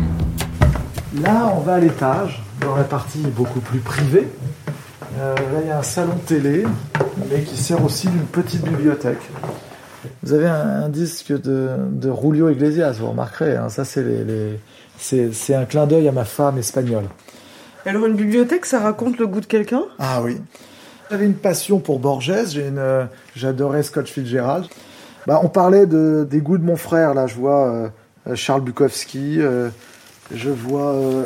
Là, 1.22 1.54
on 1.56 1.60
va 1.60 1.76
à 1.76 1.80
l'étage, 1.80 2.42
dans 2.62 2.76
la 2.76 2.84
partie 2.84 3.20
beaucoup 3.36 3.60
plus 3.60 3.80
privée. 3.80 4.28
Euh, 5.20 5.36
là, 5.36 5.62
il 5.62 5.68
y 5.68 5.72
a 5.72 5.78
un 5.80 5.84
salon 5.84 6.16
télé, 6.26 6.66
mais 7.30 7.42
qui 7.44 7.56
sert 7.58 7.84
aussi 7.84 8.08
d'une 8.08 8.26
petite 8.26 8.64
bibliothèque. 8.64 9.22
Vous 10.24 10.34
avez 10.34 10.48
un, 10.48 10.84
un 10.84 10.90
disque 10.90 11.32
de, 11.32 11.70
de 11.92 12.12
Julio 12.22 12.50
Iglesias, 12.50 12.96
vous 13.00 13.10
remarquerez. 13.10 13.56
hein, 13.56 13.70
ça, 13.70 13.86
c'est 13.86 14.04
les, 14.04 14.24
les- 14.24 14.60
c'est 14.98 15.34
c'est 15.34 15.56
un 15.56 15.66
clin 15.66 15.86
d'œil 15.88 16.08
à 16.08 16.12
ma 16.12 16.24
femme 16.26 16.58
espagnole. 16.58 17.06
Alors, 17.86 18.06
une 18.06 18.16
bibliothèque, 18.16 18.66
ça 18.66 18.80
raconte 18.80 19.18
le 19.18 19.28
goût 19.28 19.42
de 19.42 19.46
quelqu'un? 19.46 19.84
Ah 20.00 20.22
oui. 20.24 20.38
J'avais 21.12 21.26
une 21.26 21.34
passion 21.36 21.80
pour 21.80 22.00
Borges. 22.00 22.32
J'ai 22.50 22.68
une, 22.68 22.78
euh, 22.78 23.06
j'adorais 23.36 23.84
Scott 23.84 24.08
Fitzgerald. 24.08 24.66
Bah, 25.28 25.40
on 25.44 25.50
parlait 25.50 25.86
de, 25.86 26.26
des 26.30 26.40
goûts 26.40 26.58
de 26.58 26.64
mon 26.64 26.76
frère. 26.78 27.14
Là, 27.14 27.28
je 27.28 27.36
vois 27.36 27.92
euh, 28.28 28.36
Charles 28.36 28.62
Bukowski. 28.62 29.38
euh, 29.42 29.70
je 30.34 30.50
vois 30.50 30.94
euh, 30.94 31.26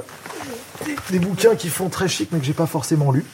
des, 0.85 0.95
des 1.11 1.19
bouquins 1.19 1.55
qui 1.55 1.69
font 1.69 1.89
très 1.89 2.07
chic, 2.07 2.29
mais 2.31 2.39
que 2.39 2.45
j'ai 2.45 2.53
pas 2.53 2.65
forcément 2.65 3.11
lu, 3.11 3.23
euh, 3.23 3.25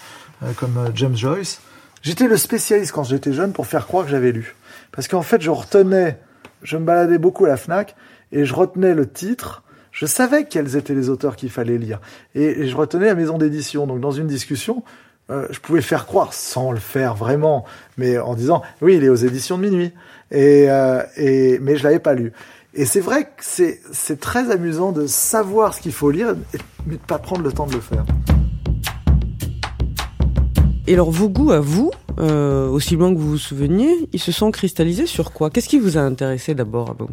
comme 0.58 0.78
euh, 0.78 0.90
James 0.96 1.16
Joyce. 1.16 1.62
J'étais 2.02 2.28
le 2.28 2.38
spécialiste 2.38 2.92
quand 2.92 3.04
j'étais 3.04 3.34
jeune 3.34 3.54
pour 3.54 3.68
faire 3.68 3.88
croire 3.88 4.06
que 4.06 4.12
j'avais 4.12 4.32
lu, 4.32 4.56
parce 4.92 5.08
qu'en 5.08 5.22
fait, 5.22 5.42
je 5.42 5.50
retenais. 5.50 6.20
Je 6.62 6.78
me 6.78 6.86
baladais 6.86 7.18
beaucoup 7.18 7.46
à 7.46 7.50
la 7.50 7.58
Fnac 7.58 7.96
et 8.32 8.46
je 8.46 8.54
retenais 8.54 8.94
le 8.94 9.10
titre. 9.10 9.64
Je 9.92 10.06
savais 10.06 10.46
quels 10.46 10.76
étaient 10.76 10.96
les 10.96 11.10
auteurs 11.10 11.36
qu'il 11.36 11.50
fallait 11.50 11.78
lire. 11.78 12.00
Et, 12.36 12.68
je 12.68 12.76
retenais 12.76 13.06
la 13.06 13.16
maison 13.16 13.38
d'édition. 13.38 13.86
Donc, 13.86 14.00
dans 14.00 14.12
une 14.12 14.28
discussion, 14.28 14.84
euh, 15.30 15.48
je 15.52 15.60
pouvais 15.60 15.82
faire 15.82 16.06
croire, 16.06 16.34
sans 16.34 16.72
le 16.72 16.80
faire 16.80 17.16
vraiment, 17.16 17.66
mais 17.98 18.18
en 18.18 18.34
disant, 18.34 18.64
oui, 18.82 18.96
il 18.96 19.04
est 19.04 19.10
aux 19.10 19.16
éditions 19.16 19.58
de 19.58 19.64
minuit. 19.64 19.94
Et, 20.32 20.66
euh, 20.70 21.04
et, 21.18 21.60
mais 21.60 21.76
je 21.76 21.84
l'avais 21.84 22.00
pas 22.00 22.14
lu. 22.14 22.32
Et 22.76 22.86
c'est 22.86 23.02
vrai 23.02 23.26
que 23.26 23.44
c'est, 23.44 24.20
très 24.20 24.50
amusant 24.50 24.92
de 24.92 25.06
savoir 25.06 25.76
ce 25.76 25.82
qu'il 25.82 25.94
faut 25.94 26.10
lire, 26.10 26.36
mais 26.88 26.96
de 26.96 27.02
pas 27.02 27.20
prendre 27.20 27.44
le 27.44 27.52
temps 27.52 27.68
de 27.68 27.74
le 27.74 27.82
faire. 27.82 28.04
Et 30.88 30.94
alors, 30.94 31.12
vos 31.12 31.30
goûts 31.30 31.52
à 31.52 31.60
vous, 31.60 31.92
euh, 32.20 32.68
aussi 32.68 32.96
loin 32.96 33.14
que 33.14 33.18
vous 33.20 33.30
vous 33.32 33.38
souveniez, 33.38 33.90
ils 34.12 34.20
se 34.20 34.32
sont 34.32 34.52
cristallisés 34.52 35.06
sur 35.06 35.32
quoi? 35.32 35.50
Qu'est-ce 35.50 35.70
qui 35.70 35.80
vous 35.80 35.98
a 35.98 36.02
intéressé 36.02 36.56
d'abord 36.56 36.90
à 36.92 36.96
vous 37.00 37.10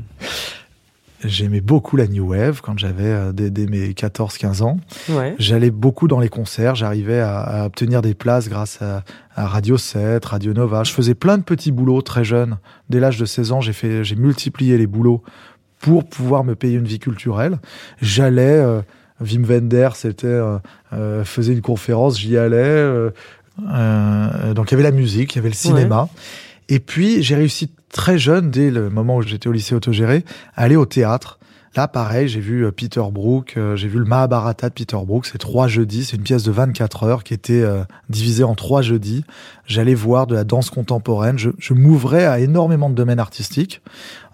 J'aimais 1.22 1.60
beaucoup 1.60 1.96
la 1.96 2.06
New 2.08 2.30
Wave 2.30 2.62
quand 2.62 2.78
j'avais 2.78 3.04
euh, 3.04 3.32
dès, 3.32 3.50
dès 3.50 3.66
mes 3.66 3.90
14-15 3.92 4.62
ans. 4.62 4.78
Ouais. 5.10 5.34
J'allais 5.38 5.70
beaucoup 5.70 6.08
dans 6.08 6.18
les 6.18 6.30
concerts, 6.30 6.74
j'arrivais 6.74 7.20
à, 7.20 7.38
à 7.40 7.66
obtenir 7.66 8.00
des 8.00 8.14
places 8.14 8.48
grâce 8.48 8.80
à, 8.80 9.04
à 9.36 9.46
Radio 9.46 9.76
7, 9.76 10.24
Radio 10.24 10.54
Nova. 10.54 10.82
Je 10.82 10.92
faisais 10.92 11.14
plein 11.14 11.36
de 11.36 11.42
petits 11.42 11.72
boulots 11.72 12.00
très 12.00 12.24
jeunes. 12.24 12.56
Dès 12.88 13.00
l'âge 13.00 13.18
de 13.18 13.26
16 13.26 13.52
ans, 13.52 13.60
j'ai 13.60 13.74
fait, 13.74 14.02
j'ai 14.02 14.16
multiplié 14.16 14.78
les 14.78 14.86
boulots 14.86 15.22
pour 15.78 16.08
pouvoir 16.08 16.42
me 16.42 16.54
payer 16.54 16.78
une 16.78 16.86
vie 16.86 16.98
culturelle. 16.98 17.58
J'allais, 18.00 18.42
euh, 18.58 18.80
Wim 19.20 19.44
Wenders 19.44 19.96
c'était, 19.96 20.26
euh, 20.26 20.56
euh, 20.94 21.22
faisait 21.24 21.52
une 21.52 21.60
conférence, 21.60 22.18
j'y 22.18 22.38
allais. 22.38 22.56
euh, 22.56 23.10
euh, 23.68 24.54
donc 24.54 24.70
il 24.70 24.72
y 24.72 24.74
avait 24.74 24.82
la 24.82 24.90
musique, 24.90 25.34
il 25.34 25.36
y 25.36 25.38
avait 25.40 25.48
le 25.48 25.54
cinéma. 25.54 26.08
Et 26.68 26.78
puis 26.78 27.22
j'ai 27.22 27.34
réussi 27.34 27.70
très 27.92 28.18
jeune, 28.18 28.50
dès 28.50 28.70
le 28.70 28.90
moment 28.90 29.16
où 29.16 29.22
j'étais 29.22 29.48
au 29.48 29.52
lycée 29.52 29.74
autogéré, 29.74 30.24
à 30.56 30.62
aller 30.62 30.76
au 30.76 30.86
théâtre. 30.86 31.38
Là, 31.76 31.86
pareil, 31.86 32.26
j'ai 32.26 32.40
vu 32.40 32.64
euh, 32.64 32.72
Peter 32.72 33.02
Brook, 33.12 33.54
euh, 33.56 33.76
j'ai 33.76 33.86
vu 33.86 34.00
le 34.00 34.04
Mahabharata 34.04 34.70
de 34.70 34.74
Peter 34.74 34.96
Brook. 35.04 35.26
C'est 35.26 35.38
trois 35.38 35.68
jeudis, 35.68 36.04
c'est 36.04 36.16
une 36.16 36.24
pièce 36.24 36.42
de 36.42 36.50
24 36.50 37.04
heures 37.04 37.22
qui 37.22 37.32
était 37.32 37.62
euh, 37.62 37.84
divisée 38.08 38.42
en 38.42 38.56
trois 38.56 38.82
jeudis. 38.82 39.24
J'allais 39.66 39.94
voir 39.94 40.26
de 40.26 40.34
la 40.34 40.42
danse 40.42 40.68
contemporaine. 40.68 41.38
Je, 41.38 41.50
je 41.58 41.72
m'ouvrais 41.72 42.24
à 42.24 42.40
énormément 42.40 42.90
de 42.90 42.96
domaines 42.96 43.20
artistiques 43.20 43.82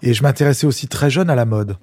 et 0.01 0.15
je 0.15 0.23
m'intéressais 0.23 0.65
aussi 0.65 0.87
très 0.87 1.11
jeune 1.11 1.29
à 1.29 1.35
la 1.35 1.45
mode. 1.45 1.77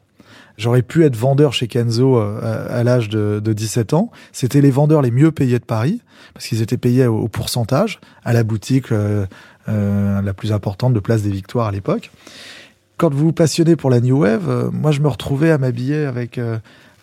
J'aurais 0.57 0.83
pu 0.83 1.05
être 1.05 1.17
vendeur 1.17 1.53
chez 1.53 1.67
Kenzo 1.67 2.17
euh, 2.17 2.67
à, 2.71 2.85
l'âge 2.85 3.09
de, 3.09 3.41
de 3.43 3.53
17 3.53 3.93
ans. 3.93 4.11
C'était 4.33 4.61
les 4.61 4.71
vendeurs 4.71 5.03
les 5.03 5.11
mieux 5.11 5.33
payés 5.33 5.59
de 5.59 5.65
Paris 5.65 6.01
parce 6.33 6.47
qu'ils 6.47 6.63
étaient 6.63 6.77
payés 6.77 7.07
au, 7.07 7.29
pourcentage 7.29 8.01
à 8.25 8.33
la 8.33 8.45
boutique 8.45 8.93
euh, 8.93 9.27
euh, 9.69 10.23
la 10.23 10.35
plus 10.35 10.53
importante 10.53 10.95
de 10.95 11.01
Place 11.01 11.23
des 11.23 11.31
Victoires 11.31 11.67
à 11.67 11.73
l'époque. 11.73 12.11
Quand 12.97 13.13
vous 13.13 13.27
vous 13.27 13.33
passionnez 13.33 13.75
pour 13.75 13.91
la 13.91 14.01
New 14.01 14.21
Wave, 14.21 14.71
moi 14.73 14.93
je 14.93 15.01
me 15.01 15.09
retrouvais 15.09 15.51
à 15.51 15.59
m'habiller 15.59 16.05
avec 16.05 16.39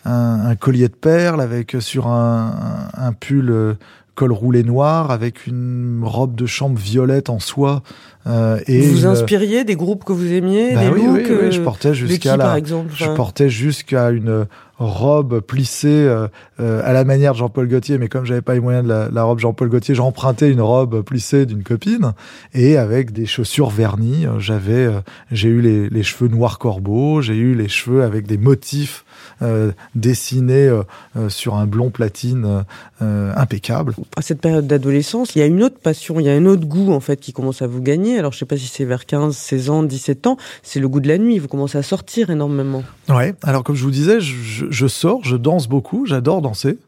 un, 0.06 0.56
collier 0.56 0.88
de 0.88 0.94
perles, 0.94 1.42
avec 1.42 1.76
sur 1.80 2.06
un, 2.06 3.12
pull 3.20 3.76
col 4.14 4.32
roulé 4.32 4.62
noir, 4.62 5.10
avec 5.10 5.46
une 5.46 6.00
robe 6.04 6.34
de 6.34 6.46
chambre 6.46 6.78
violette 6.78 7.30
en 7.30 7.38
soie. 7.40 7.82
euh, 8.26 8.58
et 8.68 8.80
vous 8.82 8.92
vous 8.92 9.00
une- 9.00 9.06
inspiriez 9.06 9.64
des 9.64 9.74
groupes 9.74 10.04
que 10.04 10.12
vous 10.12 10.32
aimiez, 10.32 10.74
Bah 10.74 10.82
des 10.82 10.88
oui, 10.90 11.04
looks 11.06 11.14
oui, 11.16 11.22
oui, 11.28 11.30
euh, 11.30 11.50
je 11.50 11.60
portais 11.60 11.92
jusqu'à 11.94 12.36
par 12.36 12.48
la, 12.50 12.58
exemple 12.58 12.92
je 12.94 13.06
portais 13.06 13.48
jusqu'à 13.48 14.10
une 14.10 14.46
robe 14.78 15.40
plissée 15.40 15.88
euh, 15.88 16.26
euh, 16.60 16.80
à 16.84 16.92
la 16.92 17.04
manière 17.04 17.32
de 17.32 17.38
Jean-Paul 17.38 17.68
Gaultier, 17.68 17.98
mais 17.98 18.08
comme 18.08 18.24
j'avais 18.24 18.40
pas 18.42 18.54
les 18.54 18.60
moyens 18.60 18.84
de 18.84 18.88
la, 18.88 19.08
la 19.10 19.22
robe 19.24 19.38
Jean-Paul 19.38 19.68
Gaultier, 19.68 19.94
j'empruntais 19.94 20.50
une 20.50 20.60
robe 20.60 21.02
plissée 21.02 21.46
d'une 21.46 21.62
copine 21.62 22.12
et 22.54 22.76
avec 22.76 23.12
des 23.12 23.26
chaussures 23.26 23.70
vernies. 23.70 24.26
euh, 24.26 24.38
J'avais, 24.40 24.88
j'ai 25.30 25.48
eu 25.48 25.60
les, 25.60 25.88
les 25.88 26.02
cheveux 26.02 26.28
noirs 26.28 26.58
corbeaux, 26.58 27.22
j'ai 27.22 27.36
eu 27.36 27.54
les 27.54 27.68
cheveux 27.68 28.02
avec 28.02 28.26
des 28.26 28.38
motifs 28.38 29.04
euh, 29.40 29.72
dessinés 29.94 30.68
euh, 31.16 31.28
sur 31.28 31.54
un 31.56 31.66
blond 31.66 31.90
platine 31.90 32.64
euh, 33.02 33.32
impeccable. 33.36 33.94
à 34.16 34.22
cette 34.22 34.40
période 34.40 34.66
d'adolescence, 34.66 35.34
il 35.34 35.38
y 35.40 35.42
a 35.42 35.46
une 35.46 35.62
autre 35.62 35.78
passion, 35.78 36.18
il 36.20 36.26
y 36.26 36.28
a 36.28 36.32
un 36.34 36.46
autre 36.46 36.66
goût 36.66 36.92
en 36.92 37.00
fait 37.00 37.18
qui 37.20 37.32
commence 37.32 37.62
à 37.62 37.66
vous 37.66 37.80
gagner. 37.82 38.18
Alors 38.18 38.32
je 38.32 38.38
sais 38.38 38.44
pas 38.46 38.56
si 38.56 38.66
c'est 38.66 38.84
vers 38.84 39.06
15, 39.06 39.36
16 39.36 39.70
ans, 39.70 39.82
17 39.82 40.26
ans, 40.26 40.36
c'est 40.62 40.80
le 40.80 40.88
goût 40.88 41.00
de 41.00 41.08
la 41.08 41.18
nuit, 41.18 41.38
vous 41.38 41.48
commencez 41.48 41.78
à 41.78 41.82
sortir 41.82 42.30
énormément. 42.30 42.82
Ouais. 43.08 43.34
Alors 43.42 43.62
comme 43.64 43.76
je 43.76 43.84
vous 43.84 43.90
disais, 43.90 44.20
je, 44.20 44.34
je- 44.42 44.66
je 44.72 44.86
sors, 44.86 45.22
je 45.24 45.36
danse 45.36 45.68
beaucoup, 45.68 46.06
j'adore 46.06 46.42
danser. 46.42 46.78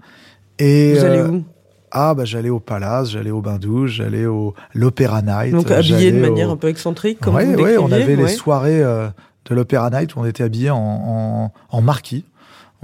Et 0.58 0.94
vous 0.94 1.04
allez 1.04 1.18
euh, 1.18 1.28
où? 1.28 1.44
Ah 1.96 2.14
bah 2.14 2.24
j'allais 2.24 2.50
au 2.50 2.58
Palace, 2.60 3.10
j'allais 3.10 3.30
au 3.30 3.40
Bain 3.40 3.58
Douche, 3.58 3.92
j'allais 3.92 4.26
au 4.26 4.54
l'Opéra 4.74 5.22
Night. 5.22 5.52
Donc 5.52 5.70
euh, 5.70 5.78
habillé 5.78 6.10
de 6.10 6.18
manière 6.18 6.48
au- 6.48 6.52
un 6.52 6.56
peu 6.56 6.68
excentrique 6.68 7.20
comme 7.20 7.34
ouais, 7.36 7.44
vous 7.54 7.62
ouais, 7.62 7.76
on 7.78 7.92
avait 7.92 8.16
les 8.16 8.28
soirées 8.28 8.82
euh, 8.82 9.08
de 9.48 9.54
l'Opéra 9.54 9.90
Night 9.90 10.16
où 10.16 10.20
on 10.20 10.24
était 10.24 10.42
habillés 10.42 10.70
en, 10.70 10.76
en, 10.78 11.52
en 11.70 11.80
marquis. 11.82 12.24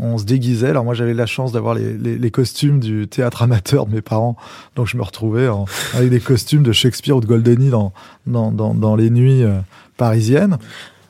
On 0.03 0.17
se 0.17 0.25
déguisait. 0.25 0.69
Alors 0.69 0.85
moi 0.85 0.95
j'avais 0.95 1.13
la 1.13 1.27
chance 1.27 1.53
d'avoir 1.53 1.75
les, 1.75 1.93
les, 1.93 2.17
les 2.19 2.31
costumes 2.31 2.79
du 2.81 3.07
théâtre 3.09 3.43
amateur 3.43 3.85
de 3.87 3.95
mes 3.95 4.01
parents, 4.01 4.37
donc 4.77 4.87
je 4.87 4.97
me 4.97 5.03
retrouvais 5.03 5.49
en, 5.49 5.67
avec 5.95 6.09
des 6.11 6.21
costumes 6.21 6.63
de 6.63 6.73
Shakespeare 6.73 7.17
ou 7.17 7.21
de 7.21 7.27
Goldeni 7.27 7.69
dans 7.69 7.93
dans, 8.27 8.51
dans, 8.53 8.75
dans 8.75 8.95
les 8.97 9.11
nuits 9.11 9.43
euh, 9.43 9.59
parisiennes. 9.97 10.57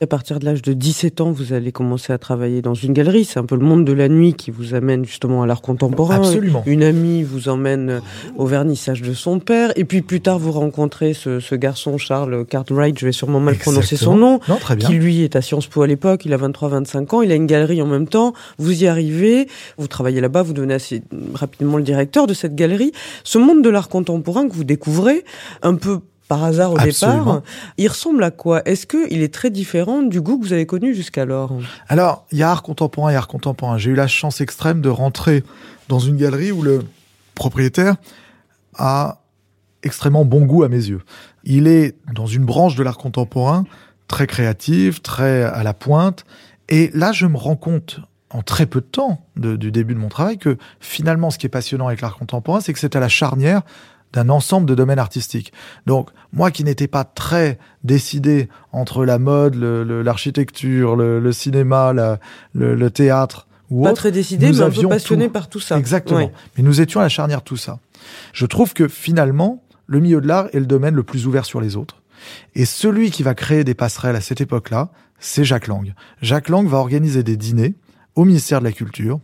À 0.02 0.07
partir 0.07 0.38
de 0.38 0.47
l'âge 0.47 0.62
de 0.62 0.73
17 0.73 1.21
ans, 1.21 1.30
vous 1.30 1.52
allez 1.52 1.73
commencer 1.73 2.11
à 2.14 2.16
travailler 2.16 2.62
dans 2.62 2.73
une 2.73 2.95
galerie. 2.95 3.26
C'est 3.26 3.38
un 3.38 3.45
peu 3.45 3.54
le 3.54 3.66
monde 3.66 3.85
de 3.85 3.92
la 3.92 4.09
nuit 4.09 4.33
qui 4.33 4.50
vous 4.50 4.73
amène 4.73 5.04
justement 5.04 5.42
à 5.42 5.47
l'art 5.47 5.61
contemporain. 5.61 6.16
Absolument. 6.16 6.62
Une 6.64 6.83
amie 6.83 7.23
vous 7.23 7.50
emmène 7.50 8.00
au 8.38 8.47
vernissage 8.47 9.02
de 9.02 9.12
son 9.12 9.40
père. 9.40 9.73
Et 9.76 9.85
puis 9.85 10.00
plus 10.00 10.23
tard, 10.23 10.38
vous 10.38 10.52
rencontrez 10.52 11.12
ce, 11.12 11.38
ce 11.38 11.54
garçon, 11.54 11.99
Charles 11.99 12.47
Cartwright, 12.47 12.99
je 12.99 13.04
vais 13.04 13.12
sûrement 13.12 13.40
mal 13.40 13.57
prononcer 13.57 13.97
son 13.99 14.16
nom, 14.16 14.40
Non, 14.49 14.57
très 14.57 14.75
bien. 14.75 14.88
qui 14.88 14.95
lui 14.95 15.21
est 15.23 15.37
à 15.37 15.42
Sciences 15.42 15.66
Po 15.66 15.83
à 15.83 15.87
l'époque, 15.87 16.25
il 16.25 16.33
a 16.33 16.38
23-25 16.38 17.14
ans, 17.16 17.21
il 17.21 17.30
a 17.30 17.35
une 17.35 17.47
galerie 17.47 17.83
en 17.83 17.87
même 17.87 18.09
temps, 18.09 18.33
vous 18.57 18.83
y 18.83 18.87
arrivez, 18.87 19.49
vous 19.76 19.87
travaillez 19.87 20.23
là-bas, 20.23 20.40
vous 20.40 20.54
devenez 20.54 20.73
assez 20.73 21.02
rapidement 21.35 21.76
le 21.76 21.83
directeur 21.83 22.26
de 22.26 22.33
cette 22.33 22.54
galerie. 22.54 22.92
Ce 23.23 23.37
monde 23.37 23.62
de 23.62 23.69
l'art 23.69 23.90
contemporain 23.90 24.49
que 24.49 24.54
vous 24.54 24.64
découvrez, 24.64 25.26
un 25.61 25.75
peu 25.75 25.99
par 26.30 26.44
hasard 26.44 26.72
au 26.72 26.78
Absolument. 26.78 27.18
départ, 27.18 27.42
il 27.76 27.88
ressemble 27.88 28.22
à 28.22 28.30
quoi? 28.30 28.62
Est-ce 28.64 28.87
qu'il 28.87 29.20
est 29.20 29.34
très 29.34 29.50
différent 29.50 30.00
du 30.02 30.20
goût 30.20 30.38
que 30.38 30.44
vous 30.46 30.52
avez 30.52 30.64
connu 30.64 30.94
jusqu'alors? 30.94 31.52
Alors, 31.88 32.25
il 32.30 32.38
y 32.38 32.44
a 32.44 32.50
art 32.52 32.62
contemporain 32.62 33.10
et 33.10 33.16
art 33.16 33.26
contemporain. 33.26 33.78
J'ai 33.78 33.90
eu 33.90 33.94
la 33.96 34.06
chance 34.06 34.40
extrême 34.40 34.80
de 34.80 34.88
rentrer 34.88 35.42
dans 35.88 35.99
une 35.99 36.16
galerie 36.16 36.52
où 36.52 36.62
le 36.62 36.84
propriétaire 37.34 37.96
a 38.78 39.22
extrêmement 39.82 40.25
bon 40.25 40.42
goût 40.46 40.62
à 40.62 40.68
mes 40.68 40.76
yeux. 40.76 41.00
Il 41.42 41.66
est 41.66 41.96
dans 42.14 42.26
une 42.26 42.44
branche 42.44 42.76
de 42.76 42.84
l'art 42.84 42.96
contemporain 42.99 43.64
très 44.06 44.28
créative, 44.28 45.00
très 45.00 45.42
à 45.42 45.64
la 45.64 45.75
pointe. 45.75 46.25
Et 46.68 46.92
là, 46.94 47.10
je 47.10 47.26
me 47.26 47.37
rends 47.37 47.56
compte 47.56 47.99
en 48.32 48.42
très 48.42 48.66
peu 48.66 48.80
de 48.80 48.87
temps 48.87 49.26
de- 49.37 49.56
du 49.56 49.72
début 49.72 49.94
de 49.94 49.99
mon 49.99 50.08
travail 50.08 50.38
que 50.38 50.56
finalement, 50.78 51.30
ce 51.32 51.38
qui 51.38 51.46
est 51.46 51.49
passionnant 51.50 51.88
avec 51.88 52.00
l'art 52.00 52.16
contemporain, 52.16 52.60
c'est 52.60 52.72
que 52.72 52.78
c'est 52.78 52.94
à 52.94 53.00
la 53.00 53.08
charnière 53.08 53.62
d'un 54.12 54.28
ensemble 54.28 54.66
de 54.66 54.74
domaines 54.74 54.98
artistiques. 54.98 55.52
Donc, 55.86 56.10
moi 56.32 56.50
qui 56.50 56.64
n'étais 56.64 56.88
pas 56.88 57.04
très 57.04 57.58
décidé 57.84 58.48
entre 58.72 59.04
la 59.04 59.18
mode, 59.18 59.54
le- 59.54 59.84
le- 59.84 60.02
l'architecture, 60.02 60.96
le, 60.96 61.20
le 61.20 61.32
cinéma, 61.32 61.92
la- 61.92 62.18
le, 62.52 62.74
le 62.74 62.90
théâtre 62.90 63.46
ou 63.70 63.84
Pas 63.84 63.90
autre, 63.90 64.00
très 64.00 64.12
décidé, 64.12 64.48
nous 64.48 64.58
mais 64.58 64.62
un 64.62 64.70
peu 64.70 64.88
passionné 64.88 65.26
tout. 65.26 65.32
par 65.32 65.48
tout 65.48 65.60
ça. 65.60 65.78
Exactement. 65.78 66.18
Ouais. 66.18 66.32
Mais 66.56 66.64
nous 66.64 66.80
étions 66.80 66.98
à 67.00 67.04
la 67.04 67.08
charnière 67.08 67.38
de 67.38 67.44
tout 67.44 67.56
ça. 67.56 67.78
Je 68.32 68.46
trouve 68.46 68.72
que 68.74 68.88
finalement, 68.88 69.62
le 69.86 70.00
milieu 70.00 70.20
de 70.20 70.26
l'art 70.26 70.48
est 70.52 70.58
le 70.60 70.66
domaine 70.66 70.94
le 70.94 71.02
plus 71.04 71.26
ouvert 71.28 71.44
sur 71.44 71.60
les 71.60 71.76
autres. 71.76 72.02
Et 72.54 72.64
celui 72.64 73.10
qui 73.10 73.22
va 73.22 73.34
créer 73.34 73.62
des 73.64 73.74
passerelles 73.74 74.16
à 74.16 74.20
cette 74.20 74.40
époque-là, 74.40 74.90
c'est 75.20 75.44
Jacques 75.44 75.68
Lang. 75.68 75.94
Jacques 76.20 76.48
Lang 76.48 76.66
va 76.66 76.78
organiser 76.78 77.22
des 77.22 77.36
dîners 77.36 77.74
au 78.16 78.24
ministère 78.24 78.58
de 78.58 78.64
la 78.64 78.72
Culture 78.72 79.20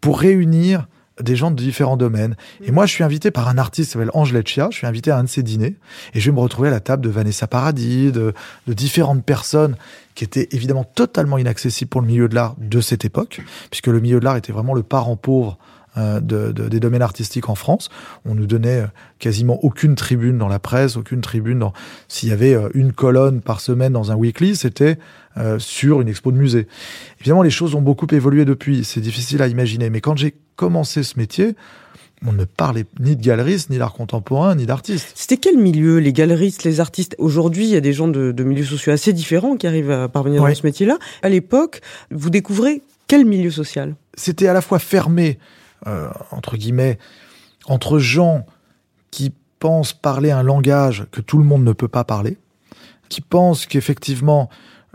pour 0.00 0.18
réunir 0.18 0.88
des 1.22 1.36
gens 1.36 1.50
de 1.50 1.56
différents 1.56 1.96
domaines. 1.96 2.36
Et 2.62 2.70
moi, 2.70 2.86
je 2.86 2.92
suis 2.92 3.04
invité 3.04 3.30
par 3.30 3.48
un 3.48 3.58
artiste 3.58 3.90
qui 3.90 3.92
s'appelle 3.92 4.10
Ange 4.14 4.32
Leccia. 4.32 4.68
Je 4.70 4.78
suis 4.78 4.86
invité 4.86 5.10
à 5.10 5.18
un 5.18 5.24
de 5.24 5.28
ses 5.28 5.42
dîners 5.42 5.76
et 6.14 6.20
je 6.20 6.30
vais 6.30 6.34
me 6.34 6.40
retrouver 6.40 6.68
à 6.68 6.70
la 6.72 6.80
table 6.80 7.02
de 7.02 7.10
Vanessa 7.10 7.46
Paradis, 7.46 8.12
de, 8.12 8.32
de 8.66 8.72
différentes 8.72 9.24
personnes 9.24 9.76
qui 10.14 10.24
étaient 10.24 10.48
évidemment 10.52 10.84
totalement 10.84 11.38
inaccessibles 11.38 11.88
pour 11.88 12.00
le 12.00 12.06
milieu 12.06 12.28
de 12.28 12.34
l'art 12.34 12.54
de 12.58 12.80
cette 12.80 13.04
époque, 13.04 13.40
puisque 13.70 13.86
le 13.86 14.00
milieu 14.00 14.20
de 14.20 14.24
l'art 14.24 14.36
était 14.36 14.52
vraiment 14.52 14.74
le 14.74 14.82
parent 14.82 15.16
pauvre 15.16 15.58
de, 15.96 16.52
de- 16.52 16.68
des 16.68 16.80
domaines 16.80 17.02
artistiques 17.02 17.48
en 17.48 17.54
France. 17.54 17.88
On 18.24 18.34
nous 18.34 18.46
donnait 18.46 18.82
euh, 18.82 18.86
quasiment 19.18 19.58
aucune 19.64 19.94
tribune 19.96 20.38
dans 20.38 20.48
la 20.48 20.58
presse, 20.58 20.96
aucune 20.96 21.20
tribune 21.20 21.58
dans. 21.58 21.72
S'il 22.08 22.28
y 22.28 22.32
avait 22.32 22.54
euh, 22.54 22.68
une 22.74 22.92
colonne 22.92 23.40
par 23.40 23.60
semaine 23.60 23.92
dans 23.92 24.12
un 24.12 24.14
weekly, 24.16 24.54
c'était 24.56 24.98
euh, 25.36 25.58
sur 25.58 26.00
une 26.00 26.08
expo 26.08 26.30
de 26.32 26.36
musée. 26.38 26.66
Évidemment, 27.20 27.42
les 27.42 27.50
choses 27.50 27.74
ont 27.74 27.82
beaucoup 27.82 28.06
évolué 28.12 28.44
depuis. 28.44 28.84
C'est 28.84 29.00
difficile 29.00 29.42
à 29.42 29.48
imaginer. 29.48 29.90
Mais 29.90 30.00
quand 30.00 30.16
j'ai 30.16 30.34
commencé 30.56 31.02
ce 31.02 31.18
métier, 31.18 31.54
on 32.26 32.32
ne 32.32 32.44
parlait 32.44 32.84
ni 32.98 33.16
de 33.16 33.22
galeristes, 33.22 33.70
ni 33.70 33.78
d'art 33.78 33.94
contemporain, 33.94 34.54
ni 34.54 34.66
d'artistes. 34.66 35.10
C'était 35.14 35.38
quel 35.38 35.56
milieu, 35.56 35.98
les 35.98 36.12
galeristes, 36.12 36.64
les 36.64 36.78
artistes? 36.78 37.16
Aujourd'hui, 37.18 37.64
il 37.64 37.70
y 37.70 37.76
a 37.76 37.80
des 37.80 37.94
gens 37.94 38.08
de, 38.08 38.30
de 38.30 38.44
milieux 38.44 38.64
sociaux 38.64 38.92
assez 38.92 39.12
différents 39.14 39.56
qui 39.56 39.66
arrivent 39.66 39.90
à 39.90 40.06
parvenir 40.08 40.42
Oui. 40.42 40.50
dans 40.50 40.54
ce 40.54 40.66
métier-là. 40.66 40.98
À 41.22 41.30
l'époque, 41.30 41.80
vous 42.10 42.28
découvrez 42.28 42.82
quel 43.08 43.24
milieu 43.24 43.50
social? 43.50 43.94
C'était 44.14 44.48
à 44.48 44.52
la 44.52 44.60
fois 44.60 44.78
fermé, 44.78 45.38
euh, 45.86 46.08
entre 46.30 46.56
guillemets, 46.56 46.98
entre 47.66 47.98
gens 47.98 48.46
qui 49.10 49.32
pensent 49.58 49.92
parler 49.92 50.30
un 50.30 50.42
langage 50.42 51.06
que 51.12 51.20
tout 51.20 51.38
le 51.38 51.44
monde 51.44 51.64
ne 51.64 51.72
peut 51.72 51.88
pas 51.88 52.04
parler, 52.04 52.38
qui 53.08 53.20
pensent 53.20 53.66
qu'effectivement 53.66 54.48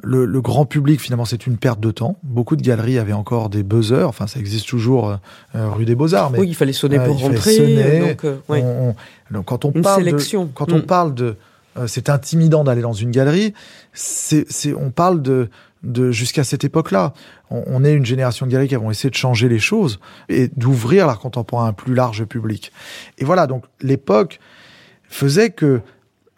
le, 0.04 0.26
le 0.26 0.42
grand 0.42 0.66
public 0.66 1.00
finalement 1.00 1.26
c'est 1.26 1.48
une 1.48 1.58
perte 1.58 1.80
de 1.80 1.92
temps. 1.92 2.18
Beaucoup 2.24 2.56
de 2.56 2.62
galeries 2.62 2.98
avaient 2.98 3.14
encore 3.14 3.50
des 3.50 3.64
buzzers, 3.64 4.08
enfin 4.08 4.28
ça 4.28 4.40
existe 4.40 4.68
toujours 4.68 5.10
euh, 5.10 5.16
euh, 5.56 5.70
rue 5.70 5.86
des 5.86 5.96
Beaux 5.96 6.14
Arts, 6.14 6.32
mais 6.32 6.40
Oui, 6.40 6.48
il 6.50 6.56
fallait 6.56 6.74
sonner 6.74 7.00
euh, 7.00 7.06
pour 7.06 7.20
fallait 7.22 7.36
rentrer. 7.36 7.54
sonner, 7.56 8.00
donc, 8.10 8.26
euh, 8.26 8.38
ouais. 8.50 8.62
on- 8.64 8.90
on- 8.90 8.96
donc 9.34 9.46
quand 9.46 9.66
on 9.66 9.72
Une 9.72 9.82
parle 9.82 10.04
sélection. 10.04 10.46
de, 10.46 10.50
quand 10.54 10.70
Mm. 10.72 10.76
on 10.76 10.82
parle 10.82 11.14
de 11.16 11.36
euh, 11.78 11.88
c'est 11.88 12.10
intimidant 12.10 12.64
d'aller 12.64 12.82
dans 12.82 12.94
une 12.94 13.12
galerie, 13.12 13.54
c'est 13.94 14.46
c'est 14.50 14.74
on 14.74 14.92
parle 14.92 15.22
de 15.22 15.50
de 15.86 16.12
jusqu'à 16.12 16.44
cette 16.44 16.64
époque-là. 16.64 17.14
On, 17.50 17.84
est 17.84 17.94
une 17.94 18.06
génération 18.06 18.46
de 18.46 18.52
galeries 18.52 18.68
qui 18.68 18.76
avons 18.76 18.92
essayé 18.92 19.10
de 19.10 19.16
changer 19.16 19.48
les 19.48 19.60
choses 19.60 20.00
et 20.30 20.50
d'ouvrir 20.56 21.08
l'art 21.08 21.20
contemporain 21.20 21.66
à 21.66 21.70
un 21.70 21.74
plus 21.74 21.94
large 21.94 22.26
public. 22.26 22.72
Et 23.18 23.26
voilà, 23.26 23.48
donc 23.48 23.66
l'époque 23.82 24.40
faisait 25.08 25.52
que 25.52 25.82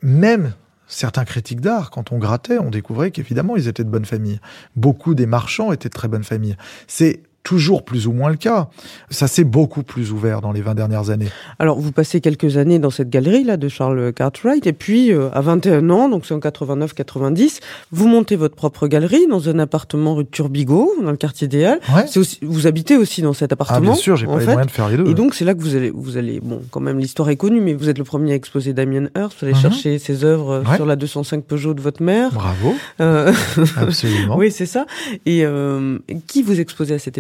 même 0.02 0.54
certains 0.88 1.26
critiques 1.26 1.62
d'art, 1.62 1.90
quand 1.90 2.12
on 2.12 2.18
grattait, 2.18 2.58
on 2.60 2.70
découvrait 2.70 3.12
qu'évidemment, 3.12 3.56
ils 3.56 3.68
étaient 3.68 3.84
de 3.84 3.90
bonne 3.90 4.06
famille. 4.06 4.40
Beaucoup 4.76 5.16
des 5.16 5.26
marchands 5.26 5.72
étaient 5.72 5.90
de 5.90 5.94
très 5.94 6.08
bonne 6.08 6.24
famille. 6.24 6.56
C'est 6.88 7.24
toujours 7.48 7.86
plus 7.86 8.08
ou 8.08 8.12
moins 8.12 8.30
le 8.30 8.36
cas. 8.36 8.68
Ça 9.10 9.28
s'est 9.28 9.46
beaucoup 9.46 9.82
plus 9.82 10.12
ouvert 10.12 10.42
dans 10.42 10.52
les 10.52 10.60
20 10.62 10.76
dernières 10.76 11.10
années. 11.12 11.30
Alors, 11.60 11.80
vous 11.80 11.94
passez 11.94 12.20
quelques 12.20 12.58
années 12.58 12.78
dans 12.78 12.90
cette 12.90 13.10
galerie-là 13.10 13.56
de 13.56 13.70
Charles 13.70 14.12
Cartwright, 14.12 14.68
et 14.68 14.74
puis 14.74 15.14
euh, 15.14 15.30
à 15.32 15.40
21 15.40 15.90
ans, 15.90 16.10
donc 16.10 16.26
c'est 16.26 16.34
en 16.34 16.40
89-90, 16.40 17.60
vous 17.94 18.08
montez 18.10 18.36
votre 18.36 18.56
propre 18.56 18.88
galerie 18.88 19.28
dans 19.28 19.48
un 19.48 19.60
appartement 19.60 20.16
rue 20.16 20.26
de 20.26 20.30
Turbigo, 20.30 20.92
dans 21.02 21.12
le 21.12 21.16
quartier 21.16 21.48
des 21.48 21.64
Halles. 21.64 21.80
Ouais. 21.96 22.04
Aussi, 22.18 22.40
vous 22.42 22.68
habitez 22.68 22.98
aussi 22.98 23.22
dans 23.22 23.32
cet 23.32 23.52
Ah, 23.52 23.54
appartement. 23.54 23.80
bien 23.80 23.96
sûr, 23.96 24.18
j'ai 24.18 24.26
pas 24.26 24.34
les 24.40 24.40
fait. 24.42 24.46
moyens 24.52 24.68
de 24.68 24.72
faire 24.72 24.90
les 24.90 24.98
deux. 24.98 25.08
Et 25.08 25.14
donc, 25.14 25.34
c'est 25.34 25.46
là 25.46 25.54
que 25.54 25.62
vous 25.62 25.76
allez, 25.78 25.90
vous 25.90 26.18
allez, 26.18 26.42
bon, 26.42 26.62
quand 26.70 26.82
même, 26.82 27.00
l'histoire 27.00 27.30
est 27.30 27.38
connue, 27.38 27.62
mais 27.62 27.74
vous 27.76 27.88
êtes 27.88 27.98
le 27.98 28.04
premier 28.04 28.34
à 28.34 28.36
exposer 28.36 28.74
Damien 28.74 29.08
Hirst. 29.16 29.38
Vous 29.40 29.46
allez 29.46 29.54
Mhm. 29.56 29.62
chercher 29.62 30.00
ses 30.00 30.26
œuvres 30.26 30.52
euh, 30.52 30.64
Ouais. 30.64 30.76
sur 30.76 30.86
la 30.86 30.98
205 30.98 31.46
Peugeot 31.46 31.74
de 31.74 31.80
votre 31.82 32.04
mère. 32.04 32.32
Bravo, 32.34 32.76
Euh, 33.00 33.32
absolument. 33.78 34.36
oui, 34.38 34.52
c'est 34.52 34.66
ça. 34.66 34.86
Et 35.26 35.46
euh, 35.46 35.98
qui 36.28 36.44
vous 36.44 36.60
exposez 36.60 36.96
à 36.96 37.00
cette 37.00 37.18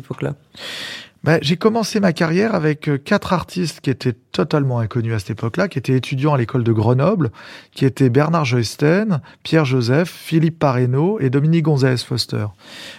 Bah, 1.23 1.39
j'ai 1.41 1.57
commencé 1.57 1.99
ma 1.99 2.13
carrière 2.13 2.55
avec 2.55 2.87
euh, 2.87 2.97
quatre 2.97 3.33
artistes 3.33 3.81
qui 3.81 3.89
étaient 3.89 4.13
totalement 4.13 4.79
inconnus 4.79 5.13
à 5.13 5.19
cette 5.19 5.31
époque-là, 5.31 5.67
qui 5.67 5.77
étaient 5.77 5.95
étudiants 5.97 6.33
à 6.33 6.37
l'école 6.37 6.63
de 6.63 6.71
Grenoble, 6.71 7.31
qui 7.73 7.85
étaient 7.85 8.09
Bernard 8.09 8.45
Joysten, 8.45 9.19
Pierre 9.43 9.65
Joseph, 9.65 10.09
Philippe 10.09 10.59
Pareno 10.59 11.19
et 11.19 11.29
Dominique 11.29 11.63
Gonzalez 11.63 11.97
Foster. 11.97 12.45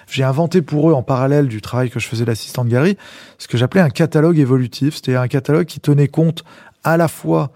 J'ai 0.08 0.25
inventé 0.25 0.62
pour 0.62 0.90
eux, 0.90 0.92
en 0.92 1.02
parallèle 1.02 1.48
du 1.48 1.62
travail 1.62 1.90
que 1.90 2.00
je 2.00 2.08
faisais 2.08 2.25
d'assistant 2.25 2.64
de 2.64 2.70
galerie, 2.70 2.98
ce 3.38 3.48
que 3.48 3.56
j'appelais 3.56 3.80
un 3.80 3.88
catalogue 3.88 4.38
évolutif, 4.38 4.96
c'est-à-dire 4.96 5.22
un 5.22 5.28
catalogue 5.28 5.66
qui 5.66 5.80
tenait 5.80 6.08
compte 6.08 6.44
à 6.84 6.96
la 6.96 7.08
fois 7.08 7.50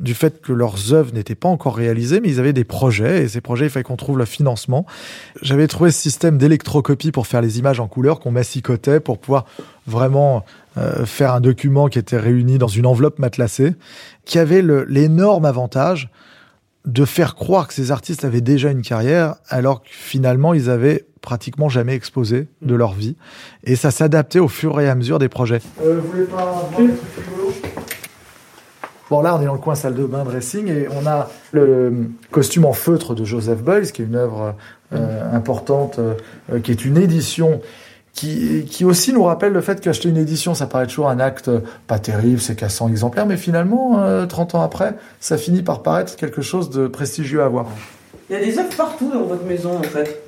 du 0.00 0.14
fait 0.14 0.40
que 0.40 0.52
leurs 0.52 0.92
œuvres 0.92 1.12
n'étaient 1.12 1.34
pas 1.34 1.48
encore 1.48 1.74
réalisées, 1.74 2.20
mais 2.20 2.28
ils 2.28 2.38
avaient 2.38 2.52
des 2.52 2.64
projets, 2.64 3.24
et 3.24 3.28
ces 3.28 3.40
projets, 3.40 3.66
il 3.66 3.70
fallait 3.70 3.84
qu'on 3.84 3.96
trouve 3.96 4.18
le 4.18 4.24
financement. 4.24 4.86
J'avais 5.42 5.66
trouvé 5.66 5.90
ce 5.90 6.00
système 6.00 6.38
d'électrocopie 6.38 7.10
pour 7.10 7.26
faire 7.26 7.40
les 7.40 7.58
images 7.58 7.80
en 7.80 7.88
couleur 7.88 8.20
qu'on 8.20 8.30
massicotait 8.30 9.00
pour 9.00 9.18
pouvoir 9.18 9.44
vraiment 9.86 10.44
euh, 10.76 11.04
faire 11.04 11.34
un 11.34 11.40
document 11.40 11.88
qui 11.88 11.98
était 11.98 12.18
réuni 12.18 12.58
dans 12.58 12.68
une 12.68 12.86
enveloppe 12.86 13.18
matelassée, 13.18 13.74
qui 14.24 14.38
avait 14.38 14.62
l'énorme 14.62 15.44
avantage 15.44 16.10
de 16.84 17.04
faire 17.04 17.34
croire 17.34 17.66
que 17.66 17.74
ces 17.74 17.90
artistes 17.90 18.24
avaient 18.24 18.40
déjà 18.40 18.70
une 18.70 18.82
carrière, 18.82 19.34
alors 19.48 19.82
que 19.82 19.88
finalement, 19.90 20.54
ils 20.54 20.70
avaient 20.70 21.06
pratiquement 21.20 21.68
jamais 21.68 21.94
exposé 21.94 22.46
de 22.62 22.74
leur 22.74 22.94
vie. 22.94 23.16
Et 23.64 23.76
ça 23.76 23.90
s'adaptait 23.90 24.38
au 24.38 24.48
fur 24.48 24.80
et 24.80 24.88
à 24.88 24.94
mesure 24.94 25.18
des 25.18 25.28
projets. 25.28 25.60
Euh, 25.82 26.00
vous 26.00 26.10
voulez 26.10 26.24
pas 26.24 26.70
Bon, 29.10 29.22
là, 29.22 29.34
on 29.36 29.40
est 29.42 29.46
dans 29.46 29.54
le 29.54 29.58
coin 29.58 29.74
salle 29.74 29.94
de 29.94 30.04
bain 30.04 30.24
dressing 30.24 30.68
et 30.68 30.86
on 30.90 31.06
a 31.06 31.28
le 31.52 31.92
costume 32.30 32.66
en 32.66 32.72
feutre 32.74 33.14
de 33.14 33.24
Joseph 33.24 33.62
Beuys, 33.62 33.90
qui 33.92 34.02
est 34.02 34.04
une 34.04 34.16
œuvre 34.16 34.54
euh, 34.94 35.34
importante, 35.34 35.98
euh, 35.98 36.58
qui 36.60 36.70
est 36.72 36.84
une 36.84 36.98
édition 36.98 37.60
qui, 38.12 38.64
qui 38.68 38.84
aussi 38.84 39.12
nous 39.12 39.22
rappelle 39.24 39.52
le 39.52 39.60
fait 39.60 39.80
qu'acheter 39.80 40.08
une 40.08 40.16
édition, 40.16 40.52
ça 40.54 40.66
paraît 40.66 40.86
toujours 40.88 41.08
un 41.08 41.20
acte 41.20 41.50
pas 41.86 41.98
terrible, 41.98 42.40
c'est 42.40 42.54
qu'à 42.56 42.68
100 42.68 42.88
exemplaires, 42.88 43.26
mais 43.26 43.36
finalement, 43.36 44.00
euh, 44.00 44.26
30 44.26 44.56
ans 44.56 44.62
après, 44.62 44.94
ça 45.20 45.38
finit 45.38 45.62
par 45.62 45.82
paraître 45.82 46.16
quelque 46.16 46.42
chose 46.42 46.68
de 46.68 46.86
prestigieux 46.88 47.42
à 47.42 47.46
avoir. 47.46 47.66
Il 48.28 48.34
y 48.34 48.38
a 48.38 48.44
des 48.44 48.58
œuvres 48.58 48.76
partout 48.76 49.10
dans 49.12 49.22
votre 49.22 49.44
maison, 49.44 49.78
en 49.78 49.82
fait. 49.82 50.20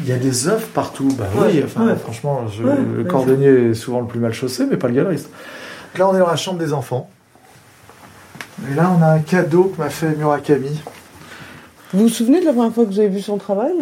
Il 0.00 0.08
y 0.08 0.12
a 0.12 0.16
des 0.18 0.48
œuvres 0.48 0.66
partout, 0.74 1.08
bah 1.16 1.26
Ouais, 1.36 1.48
oui, 1.52 1.62
enfin, 1.64 1.86
ouais. 1.86 1.96
franchement, 1.96 2.48
je- 2.48 2.64
Ouais, 2.64 2.74
le 2.96 3.04
cordonnier 3.04 3.70
est 3.70 3.74
souvent 3.74 4.00
le 4.00 4.06
plus 4.06 4.18
mal 4.20 4.32
chaussé, 4.32 4.64
mais 4.68 4.76
pas 4.76 4.88
le 4.88 4.94
galeriste. 4.94 5.28
Là, 5.98 6.08
on 6.08 6.16
est 6.16 6.18
dans 6.18 6.26
la 6.26 6.34
chambre 6.36 6.58
des 6.58 6.72
enfants. 6.72 7.08
Et 8.62 8.74
là, 8.74 8.94
on 8.96 9.02
a 9.02 9.08
un 9.08 9.18
cadeau 9.18 9.64
que 9.64 9.80
m'a 9.80 9.90
fait 9.90 10.14
Murakami. 10.16 10.80
Vous 11.92 12.02
vous 12.02 12.08
souvenez 12.08 12.40
de 12.40 12.46
la 12.46 12.52
première 12.52 12.72
fois 12.72 12.84
que 12.84 12.90
vous 12.90 12.98
avez 12.98 13.08
vu 13.08 13.20
son 13.20 13.36
travail? 13.36 13.72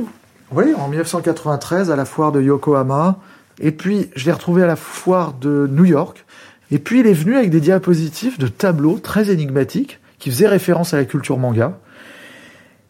Oui, 0.50 0.75
en 0.76 0.88
1993, 0.88 1.91
à 1.91 1.97
la 1.97 2.05
foire 2.05 2.33
de 2.33 2.41
Yokohama. 2.41 3.17
Et 3.61 3.71
puis, 3.71 4.11
je 4.16 4.27
l'ai 4.27 4.33
retrouvé 4.33 4.62
à 4.62 4.66
la 4.66 4.77
foire 4.77 5.35
de 5.35 5.68
New 5.70 5.85
York. 5.85 6.25
Et 6.70 6.79
puis, 6.79 7.01
il 7.01 7.07
est 7.07 7.12
venu 7.12 7.37
avec 7.37 7.51
des 7.51 7.61
diapositives 7.61 8.38
de 8.38 8.49
tableaux 8.49 8.99
très 8.99 9.31
énigmatiques 9.31 10.01
qui 10.18 10.31
faisaient 10.31 10.49
référence 10.49 10.94
à 10.94 10.96
la 10.96 11.05
culture 11.05 11.38
manga. 11.38 11.79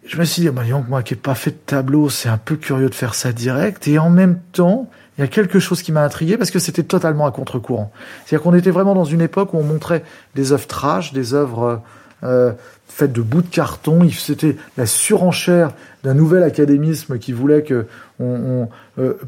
Je 0.04 0.18
me 0.18 0.24
suis 0.24 0.42
dit, 0.42 0.50
bah, 0.50 0.62
moi 0.88 1.02
qui 1.02 1.14
n'ai 1.14 1.20
pas 1.20 1.34
fait 1.34 1.50
de 1.50 1.60
tableau, 1.66 2.08
c'est 2.08 2.28
un 2.28 2.38
peu 2.38 2.56
curieux 2.56 2.88
de 2.88 2.94
faire 2.94 3.14
ça 3.14 3.32
direct. 3.32 3.86
Et 3.88 3.98
en 3.98 4.10
même 4.10 4.40
temps, 4.52 4.88
il 5.22 5.26
y 5.26 5.28
a 5.28 5.30
quelque 5.32 5.60
chose 5.60 5.82
qui 5.82 5.92
m'a 5.92 6.02
intrigué 6.02 6.36
parce 6.36 6.50
que 6.50 6.58
c'était 6.58 6.82
totalement 6.82 7.26
à 7.26 7.30
contre-courant. 7.30 7.92
C'est-à-dire 8.24 8.42
qu'on 8.42 8.54
était 8.56 8.72
vraiment 8.72 8.94
dans 8.94 9.04
une 9.04 9.20
époque 9.20 9.54
où 9.54 9.58
on 9.58 9.62
montrait 9.62 10.02
des 10.34 10.50
œuvres 10.52 10.66
trash, 10.66 11.12
des 11.12 11.32
œuvres 11.32 11.80
euh, 12.24 12.52
faites 12.88 13.12
de 13.12 13.22
bouts 13.22 13.42
de 13.42 13.46
carton. 13.48 14.00
C'était 14.10 14.56
la 14.76 14.84
surenchère 14.84 15.70
d'un 16.02 16.14
nouvel 16.14 16.42
académisme 16.42 17.18
qui 17.18 17.32
voulait 17.32 17.62
que 17.62 17.86
euh, 18.20 18.64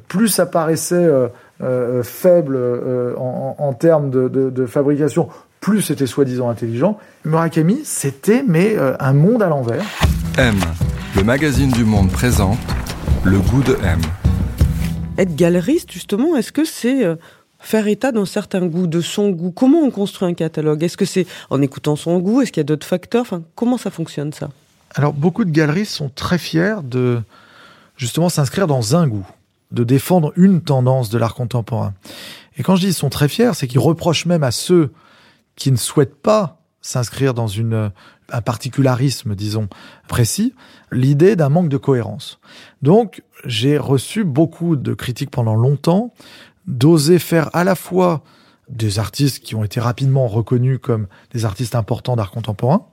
plus 0.09 0.27
ça 0.29 0.47
paraissait 0.47 0.97
euh, 0.97 1.29
euh, 1.63 2.03
faible 2.03 2.57
euh, 2.57 3.15
en, 3.17 3.73
termes 3.73 4.11
de, 4.11 4.29
de- 4.29 4.67
fabrication, 4.67 5.29
plus 5.61 5.81
c'était 5.81 6.07
soi-disant 6.07 6.49
intelligent. 6.49 6.99
Murakami, 7.25 7.83
c'était 7.85 8.45
mais 8.45 8.75
euh, 8.77 8.97
un 8.99 9.13
monde 9.13 9.45
à 9.45 9.49
l'envers. 9.49 9.85
M, 10.39 10.57
le 11.17 11.23
magazine 11.23 11.71
du 11.71 11.85
monde 11.85 12.11
présente 12.11 12.59
le 13.23 13.39
goût 13.39 13.63
de 13.63 13.77
M. 13.85 14.01
Être 15.17 15.37
galeriste, 15.37 15.93
justement, 15.93 16.37
est-ce 16.37 16.51
que 16.51 16.65
c'est 16.65 17.05
euh, 17.05 17.15
faire 17.61 17.87
état 17.87 18.11
d'un 18.11 18.25
certain 18.25 18.67
goût, 18.67 18.89
de 18.89 19.01
son 19.01 19.31
goût? 19.31 19.53
Comment 19.53 19.79
on 19.81 19.91
construit 19.91 20.29
un 20.29 20.35
catalogue? 20.35 20.83
Est-ce 20.83 20.97
que 20.97 21.05
c'est 21.05 21.27
en 21.51 21.63
écoutant 21.63 21.95
son 21.95 22.19
goût? 22.19 22.43
Est-ce 22.43 22.51
qu'il 22.51 22.61
y 22.61 22.63
a 22.63 22.65
d'autres 22.65 22.87
facteurs? 22.87 23.23
Enfin, 23.23 23.43
comment 23.55 23.79
ça 23.79 23.91
fonctionne 23.91 24.33
ça? 24.33 24.51
Alors, 24.95 25.13
beaucoup 25.13 25.45
de 25.45 25.51
galeristes 25.51 25.93
sont 25.93 26.09
très 26.09 26.39
fiers 26.39 26.77
de 26.83 27.21
justement 27.97 28.29
s'inscrire 28.29 28.67
dans 28.67 28.97
un 28.97 29.07
goût, 29.07 29.27
de 29.71 29.85
défendre 29.85 30.33
une 30.37 30.61
tendance 30.61 31.11
de 31.11 31.19
l'art 31.19 31.35
contemporain. 31.35 31.95
Et 32.57 32.65
quand 32.65 32.75
je 32.75 32.83
dis 32.83 32.89
ils 32.89 32.95
sont 32.95 33.11
très 33.11 33.29
fiers, 33.29 33.53
c'est 33.55 33.69
qu'ils 33.69 33.81
reprochent 33.81 34.27
même 34.27 34.43
à 34.43 34.51
ceux 34.51 34.93
qui 35.55 35.71
ne 35.71 35.77
souhaitent 35.77 36.21
pas 36.21 36.59
s'inscrire 36.81 37.35
dans 37.35 37.47
une, 37.47 37.91
un 38.31 38.41
particularisme, 38.41 39.35
disons, 39.35 39.69
précis, 40.09 40.55
l'idée 40.91 41.37
d'un 41.37 41.49
manque 41.49 41.69
de 41.69 41.77
cohérence. 41.77 42.39
Donc, 42.83 43.23
j'ai 43.45 43.79
reçu 43.79 44.25
beaucoup 44.25 44.77
de 44.77 44.95
critiques 44.95 45.31
pendant 45.31 45.55
longtemps 45.55 46.13
d'oser 46.67 47.19
faire 47.19 47.51
à 47.55 47.65
la 47.65 47.75
fois 47.75 48.23
des 48.69 48.99
artistes 48.99 49.41
qui 49.41 49.55
ont 49.55 49.65
été 49.65 49.81
rapidement 49.81 50.27
reconnus 50.27 50.79
comme 50.81 51.07
des 51.33 51.45
artistes 51.45 51.75
importants 51.75 52.17
d'art 52.17 52.31
contemporain, 52.31 52.87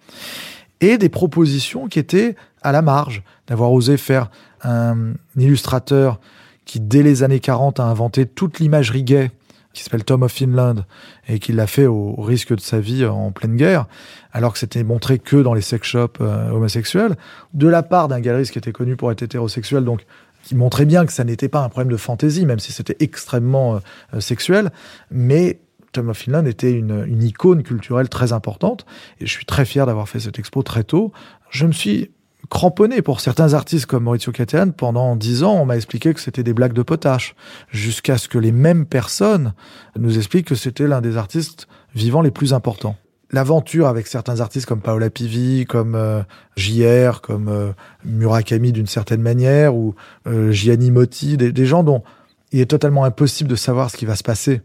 et 0.82 0.98
des 0.98 1.10
propositions 1.10 1.88
qui 1.88 2.00
étaient 2.00 2.36
à 2.62 2.72
la 2.72 2.82
marge, 2.82 3.24
d'avoir 3.48 3.72
osé 3.72 3.98
faire 3.98 4.30
un 4.64 5.14
illustrateur 5.38 6.20
qui, 6.66 6.80
dès 6.80 7.04
les 7.04 7.24
années 7.24 7.40
40, 7.40 7.80
a 7.80 7.84
inventé 7.84 8.26
toute 8.26 8.60
l'imagerie 8.60 9.04
gay, 9.04 9.32
qui 9.74 9.84
s'appelle 9.84 10.04
Tom 10.04 10.24
of 10.24 10.32
Finland, 10.32 10.86
et 11.28 11.40
qui 11.40 11.54
l'a 11.54 11.68
fait 11.68 11.88
au, 11.88 12.16
risque 12.22 12.56
de 12.56 12.60
sa 12.60 12.80
vie 12.80 13.06
en 13.06 13.32
pleine 13.32 13.56
guerre, 13.56 13.86
alors 14.32 14.54
que 14.54 14.60
c'était 14.60 14.84
montré 14.84 15.20
que 15.20 15.38
dans 15.38 15.54
les 15.54 15.62
sex 15.62 15.88
shops 15.88 16.20
euh, 16.22 16.50
homosexuels, 16.50 17.16
de 17.54 17.68
la 17.68 17.84
part 17.84 18.08
d'un 18.08 18.20
galeriste 18.20 18.52
qui 18.52 18.60
était 18.60 18.72
connu 18.72 18.96
pour 18.96 19.12
être 19.12 19.22
hétérosexuel, 19.22 19.84
donc 19.84 20.06
qui 20.44 20.56
montrait 20.56 20.86
bien 20.86 21.06
que 21.06 21.14
ça 21.14 21.24
n'était 21.24 21.50
pas 21.50 21.64
un 21.64 21.70
problème 21.70 21.92
de 21.92 21.98
fantaisie, 21.98 22.46
même 22.46 22.60
si 22.60 22.72
c'était 22.72 22.98
extrêmement 23.00 23.80
euh, 24.14 24.20
sexuel, 24.20 24.72
mais 25.10 25.60
Tom 25.92 26.10
of 26.10 26.18
Finland 26.18 26.46
était 26.46 26.72
une, 26.72 27.06
une 27.08 27.24
icône 27.24 27.64
culturelle 27.64 28.10
très 28.10 28.34
importante, 28.34 28.86
et 29.20 29.26
je 29.26 29.32
suis 29.32 29.46
très 29.46 29.66
fier 29.66 29.86
d'avoir 29.86 30.10
fait 30.10 30.20
cette 30.20 30.40
expo 30.40 30.64
très 30.64 30.84
tôt. 30.84 31.12
Je 31.50 31.66
me 31.66 31.72
suis 31.72 32.12
cramponné 32.50 33.02
pour 33.02 33.20
certains 33.22 33.54
artistes 33.54 33.86
comme 33.86 34.04
Maurizio 34.04 34.32
Cattelan. 34.32 34.72
Pendant 34.72 35.16
dix 35.16 35.44
ans, 35.44 35.54
on 35.62 35.66
m'a 35.66 35.76
expliqué 35.76 36.14
que 36.14 36.20
c'était 36.20 36.44
des 36.44 36.54
blagues 36.54 36.74
de 36.74 36.82
potache, 36.82 37.36
jusqu'à 37.70 38.18
ce 38.18 38.28
que 38.28 38.38
les 38.38 38.52
mêmes 38.52 38.86
personnes 38.86 39.54
nous 39.98 40.18
expliquent 40.18 40.48
que 40.48 40.56
c'était 40.56 40.88
l'un 40.88 41.02
des 41.02 41.18
artistes 41.18 41.68
vivants 41.96 42.22
les 42.22 42.32
plus 42.32 42.54
importants. 42.54 42.96
L'aventure 43.34 43.88
avec 43.88 44.08
certains 44.08 44.42
artistes 44.42 44.66
comme 44.66 44.82
Paola 44.82 45.10
Pivi, 45.10 45.66
comme 45.66 45.96
euh, 45.96 46.22
JR, 46.58 47.22
comme 47.22 47.48
euh, 47.48 47.72
Murakami 48.04 48.74
d'une 48.74 48.88
certaine 48.88 49.22
manière, 49.22 49.74
ou 49.74 49.96
euh, 50.28 50.52
Gianni 50.52 50.92
Motti, 50.92 51.38
des, 51.38 51.66
gens 51.66 51.84
dont 51.84 52.04
il 52.52 52.60
est 52.60 52.66
totalement 52.66 53.06
impossible 53.06 53.50
de 53.50 53.56
savoir 53.56 53.90
ce 53.90 53.96
qui 53.96 54.06
va 54.06 54.18
se 54.18 54.24
passer 54.24 54.62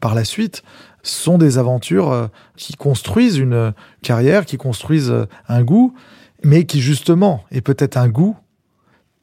par 0.00 0.16
la 0.16 0.24
suite, 0.24 0.64
sont 1.04 1.38
des 1.38 1.58
aventures 1.58 2.28
qui 2.56 2.74
construisent 2.74 3.38
une 3.38 3.72
carrière, 4.02 4.44
qui 4.44 4.58
construisent 4.58 5.14
un 5.48 5.62
goût, 5.62 5.94
mais 6.44 6.64
qui 6.64 6.80
justement 6.80 7.44
est 7.50 7.60
peut-être 7.60 7.96
un 7.96 8.08
goût 8.08 8.36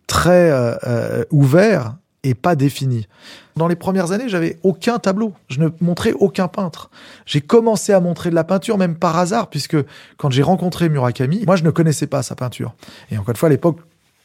très 0.08 0.52
euh, 0.52 0.76
euh, 0.86 1.24
ouvert 1.32 1.96
et 2.24 2.34
pas 2.34 2.56
défini. 2.56 3.08
Dans 3.56 3.68
les 3.68 3.76
premières 3.76 4.12
années, 4.12 4.28
j'avais 4.28 4.58
aucun 4.64 4.98
tableau. 4.98 5.34
Je 5.48 5.60
ne 5.60 5.70
montrais 5.80 6.14
aucun 6.14 6.48
peintre. 6.48 6.90
J'ai 7.26 7.42
commencé 7.42 7.94
à 7.94 8.00
montrer 8.00 8.32
de 8.32 8.36
la 8.36 8.44
peinture, 8.44 8.78
même 8.78 8.96
par 8.96 9.18
hasard, 9.18 9.50
puisque 9.50 9.78
quand 10.18 10.32
j'ai 10.32 10.42
rencontré 10.42 10.90
Murakami, 10.90 11.44
moi, 11.46 11.56
je 11.56 11.64
ne 11.64 11.70
connaissais 11.70 12.08
pas 12.08 12.24
sa 12.24 12.36
peinture. 12.36 12.74
Et 13.12 13.18
encore 13.18 13.30
une 13.30 13.36
fois, 13.36 13.48
à 13.48 13.52
l'époque, 13.52 13.78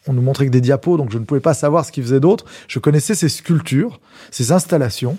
on 0.06 0.14
nous 0.14 0.22
montrait 0.22 0.46
que 0.46 0.50
des 0.50 0.62
diapos, 0.62 0.96
donc 0.96 1.12
je 1.12 1.18
ne 1.18 1.24
pouvais 1.24 1.40
pas 1.40 1.52
savoir 1.52 1.84
ce 1.84 1.92
qu'il 1.92 2.02
faisait 2.02 2.20
d'autre. 2.20 2.46
Je 2.68 2.78
connaissais 2.78 3.14
ses 3.14 3.28
sculptures, 3.28 4.00
ses 4.30 4.50
installations. 4.50 5.18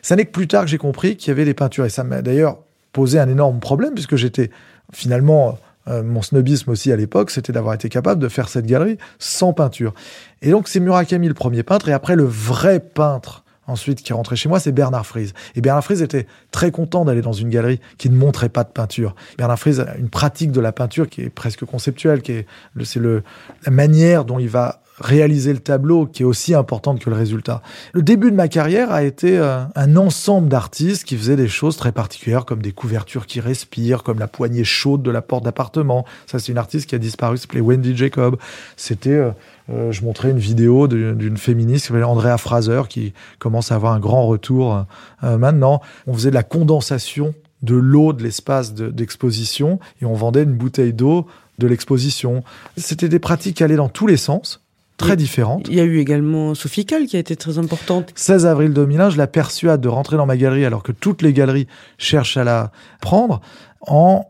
Ça 0.00 0.16
n'est 0.16 0.24
que 0.24 0.32
plus 0.32 0.48
tard 0.48 0.64
que 0.64 0.70
j'ai 0.70 0.78
compris 0.78 1.16
qu'il 1.16 1.28
y 1.28 1.32
avait 1.32 1.44
des 1.44 1.54
peintures. 1.54 1.84
Et 1.84 1.90
ça 1.90 2.02
m'a 2.02 2.22
d'ailleurs 2.22 2.58
posé 2.92 3.18
un 3.18 3.28
énorme 3.28 3.60
problème, 3.60 3.92
puisque 3.92 4.16
j'étais 4.16 4.50
finalement 4.92 5.58
euh, 5.88 6.02
mon 6.02 6.22
snobisme 6.22 6.70
aussi 6.70 6.92
à 6.92 6.96
l'époque, 6.96 7.30
c'était 7.30 7.52
d'avoir 7.52 7.74
été 7.74 7.88
capable 7.88 8.20
de 8.20 8.28
faire 8.28 8.48
cette 8.48 8.66
galerie 8.66 8.98
sans 9.18 9.52
peinture. 9.52 9.94
Et 10.42 10.50
donc 10.50 10.68
c'est 10.68 10.80
Murakami 10.80 11.28
le 11.28 11.34
premier 11.34 11.62
peintre, 11.62 11.88
et 11.88 11.92
après 11.92 12.16
le 12.16 12.24
vrai 12.24 12.80
peintre 12.80 13.44
ensuite 13.66 14.02
qui 14.02 14.12
est 14.12 14.14
rentré 14.14 14.36
chez 14.36 14.48
moi, 14.48 14.60
c'est 14.60 14.72
Bernard 14.72 15.06
Fries. 15.06 15.32
Et 15.54 15.60
Bernard 15.60 15.84
Fries 15.84 16.02
était 16.02 16.26
très 16.50 16.70
content 16.70 17.04
d'aller 17.04 17.22
dans 17.22 17.32
une 17.32 17.50
galerie 17.50 17.80
qui 17.98 18.10
ne 18.10 18.16
montrait 18.16 18.48
pas 18.48 18.64
de 18.64 18.70
peinture. 18.70 19.14
Bernard 19.38 19.58
Fries 19.58 19.80
a 19.80 19.96
une 19.96 20.08
pratique 20.08 20.52
de 20.52 20.60
la 20.60 20.72
peinture 20.72 21.08
qui 21.08 21.22
est 21.22 21.30
presque 21.30 21.64
conceptuelle, 21.64 22.22
qui 22.22 22.32
est 22.32 22.46
c'est 22.84 23.00
le 23.00 23.22
la 23.64 23.72
manière 23.72 24.24
dont 24.24 24.38
il 24.38 24.48
va 24.48 24.82
réaliser 24.98 25.52
le 25.52 25.58
tableau 25.58 26.06
qui 26.06 26.22
est 26.22 26.26
aussi 26.26 26.54
importante 26.54 27.00
que 27.00 27.10
le 27.10 27.16
résultat. 27.16 27.62
Le 27.92 28.02
début 28.02 28.30
de 28.30 28.36
ma 28.36 28.48
carrière 28.48 28.90
a 28.92 29.02
été 29.02 29.38
euh, 29.38 29.64
un 29.74 29.96
ensemble 29.96 30.48
d'artistes 30.48 31.04
qui 31.04 31.16
faisaient 31.16 31.36
des 31.36 31.48
choses 31.48 31.76
très 31.76 31.92
particulières 31.92 32.44
comme 32.44 32.62
des 32.62 32.72
couvertures 32.72 33.26
qui 33.26 33.40
respirent, 33.40 34.02
comme 34.02 34.18
la 34.18 34.28
poignée 34.28 34.64
chaude 34.64 35.02
de 35.02 35.10
la 35.10 35.22
porte 35.22 35.44
d'appartement. 35.44 36.04
Ça, 36.26 36.38
c'est 36.38 36.52
une 36.52 36.58
artiste 36.58 36.88
qui 36.88 36.94
a 36.94 36.98
disparu, 36.98 37.36
s'appelait 37.36 37.60
Wendy 37.60 37.96
Jacob. 37.96 38.36
C'était, 38.76 39.10
euh, 39.10 39.30
euh, 39.70 39.92
je 39.92 40.02
montrais 40.02 40.30
une 40.30 40.38
vidéo 40.38 40.88
d'une 40.88 41.36
féministe 41.36 41.82
qui 41.84 41.88
s'appelait 41.88 42.04
Andrea 42.04 42.38
Fraser 42.38 42.82
qui 42.88 43.12
commence 43.38 43.72
à 43.72 43.74
avoir 43.74 43.92
un 43.92 44.00
grand 44.00 44.26
retour 44.26 44.84
maintenant. 45.22 45.82
On 46.06 46.14
faisait 46.14 46.30
de 46.30 46.34
la 46.34 46.42
condensation 46.42 47.34
de 47.62 47.74
l'eau 47.74 48.12
de 48.12 48.22
l'espace 48.22 48.74
d'exposition 48.74 49.80
et 50.00 50.04
on 50.04 50.14
vendait 50.14 50.44
une 50.44 50.54
bouteille 50.54 50.92
d'eau 50.92 51.26
de 51.58 51.66
l'exposition. 51.66 52.44
C'était 52.76 53.08
des 53.08 53.18
pratiques 53.18 53.56
qui 53.56 53.64
allaient 53.64 53.76
dans 53.76 53.88
tous 53.88 54.06
les 54.06 54.16
sens 54.16 54.60
très 54.96 55.16
différentes. 55.16 55.68
Il 55.68 55.74
y 55.74 55.80
a 55.80 55.84
eu 55.84 55.98
également 55.98 56.54
Sophie 56.54 56.86
Calle 56.86 57.06
qui 57.06 57.16
a 57.16 57.18
été 57.18 57.36
très 57.36 57.58
importante. 57.58 58.12
16 58.14 58.46
avril 58.46 58.72
2001, 58.72 59.10
je 59.10 59.18
la 59.18 59.26
persuade 59.26 59.80
de 59.80 59.88
rentrer 59.88 60.16
dans 60.16 60.26
ma 60.26 60.36
galerie 60.36 60.64
alors 60.64 60.82
que 60.82 60.92
toutes 60.92 61.22
les 61.22 61.32
galeries 61.32 61.66
cherchent 61.98 62.36
à 62.36 62.44
la 62.44 62.72
prendre 63.00 63.40
en 63.80 64.26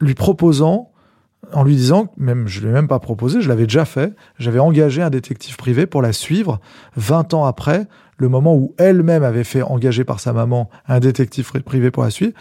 lui 0.00 0.14
proposant, 0.14 0.90
en 1.52 1.64
lui 1.64 1.76
disant, 1.76 2.12
même 2.16 2.48
je 2.48 2.60
ne 2.60 2.66
l'ai 2.66 2.72
même 2.72 2.88
pas 2.88 2.98
proposé, 2.98 3.40
je 3.40 3.48
l'avais 3.48 3.64
déjà 3.64 3.84
fait, 3.84 4.14
j'avais 4.38 4.58
engagé 4.58 5.02
un 5.02 5.10
détective 5.10 5.56
privé 5.56 5.86
pour 5.86 6.02
la 6.02 6.12
suivre 6.12 6.60
20 6.96 7.34
ans 7.34 7.44
après 7.44 7.86
le 8.18 8.28
moment 8.28 8.54
où 8.54 8.74
elle-même 8.78 9.24
avait 9.24 9.44
fait 9.44 9.62
engager 9.62 10.04
par 10.04 10.20
sa 10.20 10.32
maman 10.32 10.70
un 10.86 11.00
détective 11.00 11.50
privé 11.62 11.90
pour 11.90 12.04
la 12.04 12.10
suivre, 12.10 12.34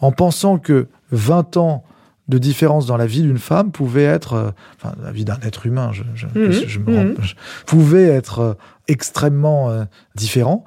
en 0.00 0.12
pensant 0.12 0.58
que 0.58 0.88
20 1.12 1.56
ans 1.56 1.84
de 2.28 2.38
différence 2.38 2.86
dans 2.86 2.96
la 2.96 3.06
vie 3.06 3.22
d'une 3.22 3.38
femme 3.38 3.70
pouvait 3.70 4.04
être, 4.04 4.32
euh, 4.34 4.50
enfin 4.76 4.94
la 5.02 5.12
vie 5.12 5.24
d'un 5.24 5.38
être 5.42 5.66
humain, 5.66 5.90
je, 5.92 6.02
je, 6.14 6.26
Mhm. 6.34 6.52
je 6.66 6.78
me 6.78 6.86
rends- 6.96 7.04
Mhm. 7.04 7.16
je- 7.20 7.34
pouvait 7.66 8.04
être 8.06 8.38
euh, 8.40 8.54
extrêmement 8.88 9.70
euh, 9.70 9.84
différent. 10.14 10.64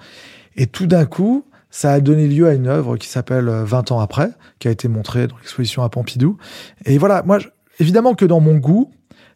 Et 0.56 0.67
tout 0.67 0.86
d'un 0.88 1.06
coup, 1.06 1.46
ça 1.72 1.91
a 1.93 2.00
donné 2.00 2.28
lieu 2.28 2.48
à 2.48 2.54
une 2.54 2.67
œuvre 2.67 2.98
qui 2.98 3.08
s'appelle 3.08 3.50
euh, 3.50 3.63
20 3.65 3.91
ans 3.91 4.00
après, 4.00 4.30
qui 4.60 4.67
a 4.67 4.72
été 4.72 4.88
montrée 4.88 5.28
dans 5.28 5.38
l'exposition 5.38 5.84
à 5.84 5.89
Pompidou. 5.89 6.38
Et 6.86 6.98
voilà, 6.98 7.24
moi, 7.24 7.39
je- 7.39 7.48
évidemment 7.80 8.13
que 8.13 8.26
dans 8.26 8.39
mon 8.39 8.56
goût, 8.58 8.91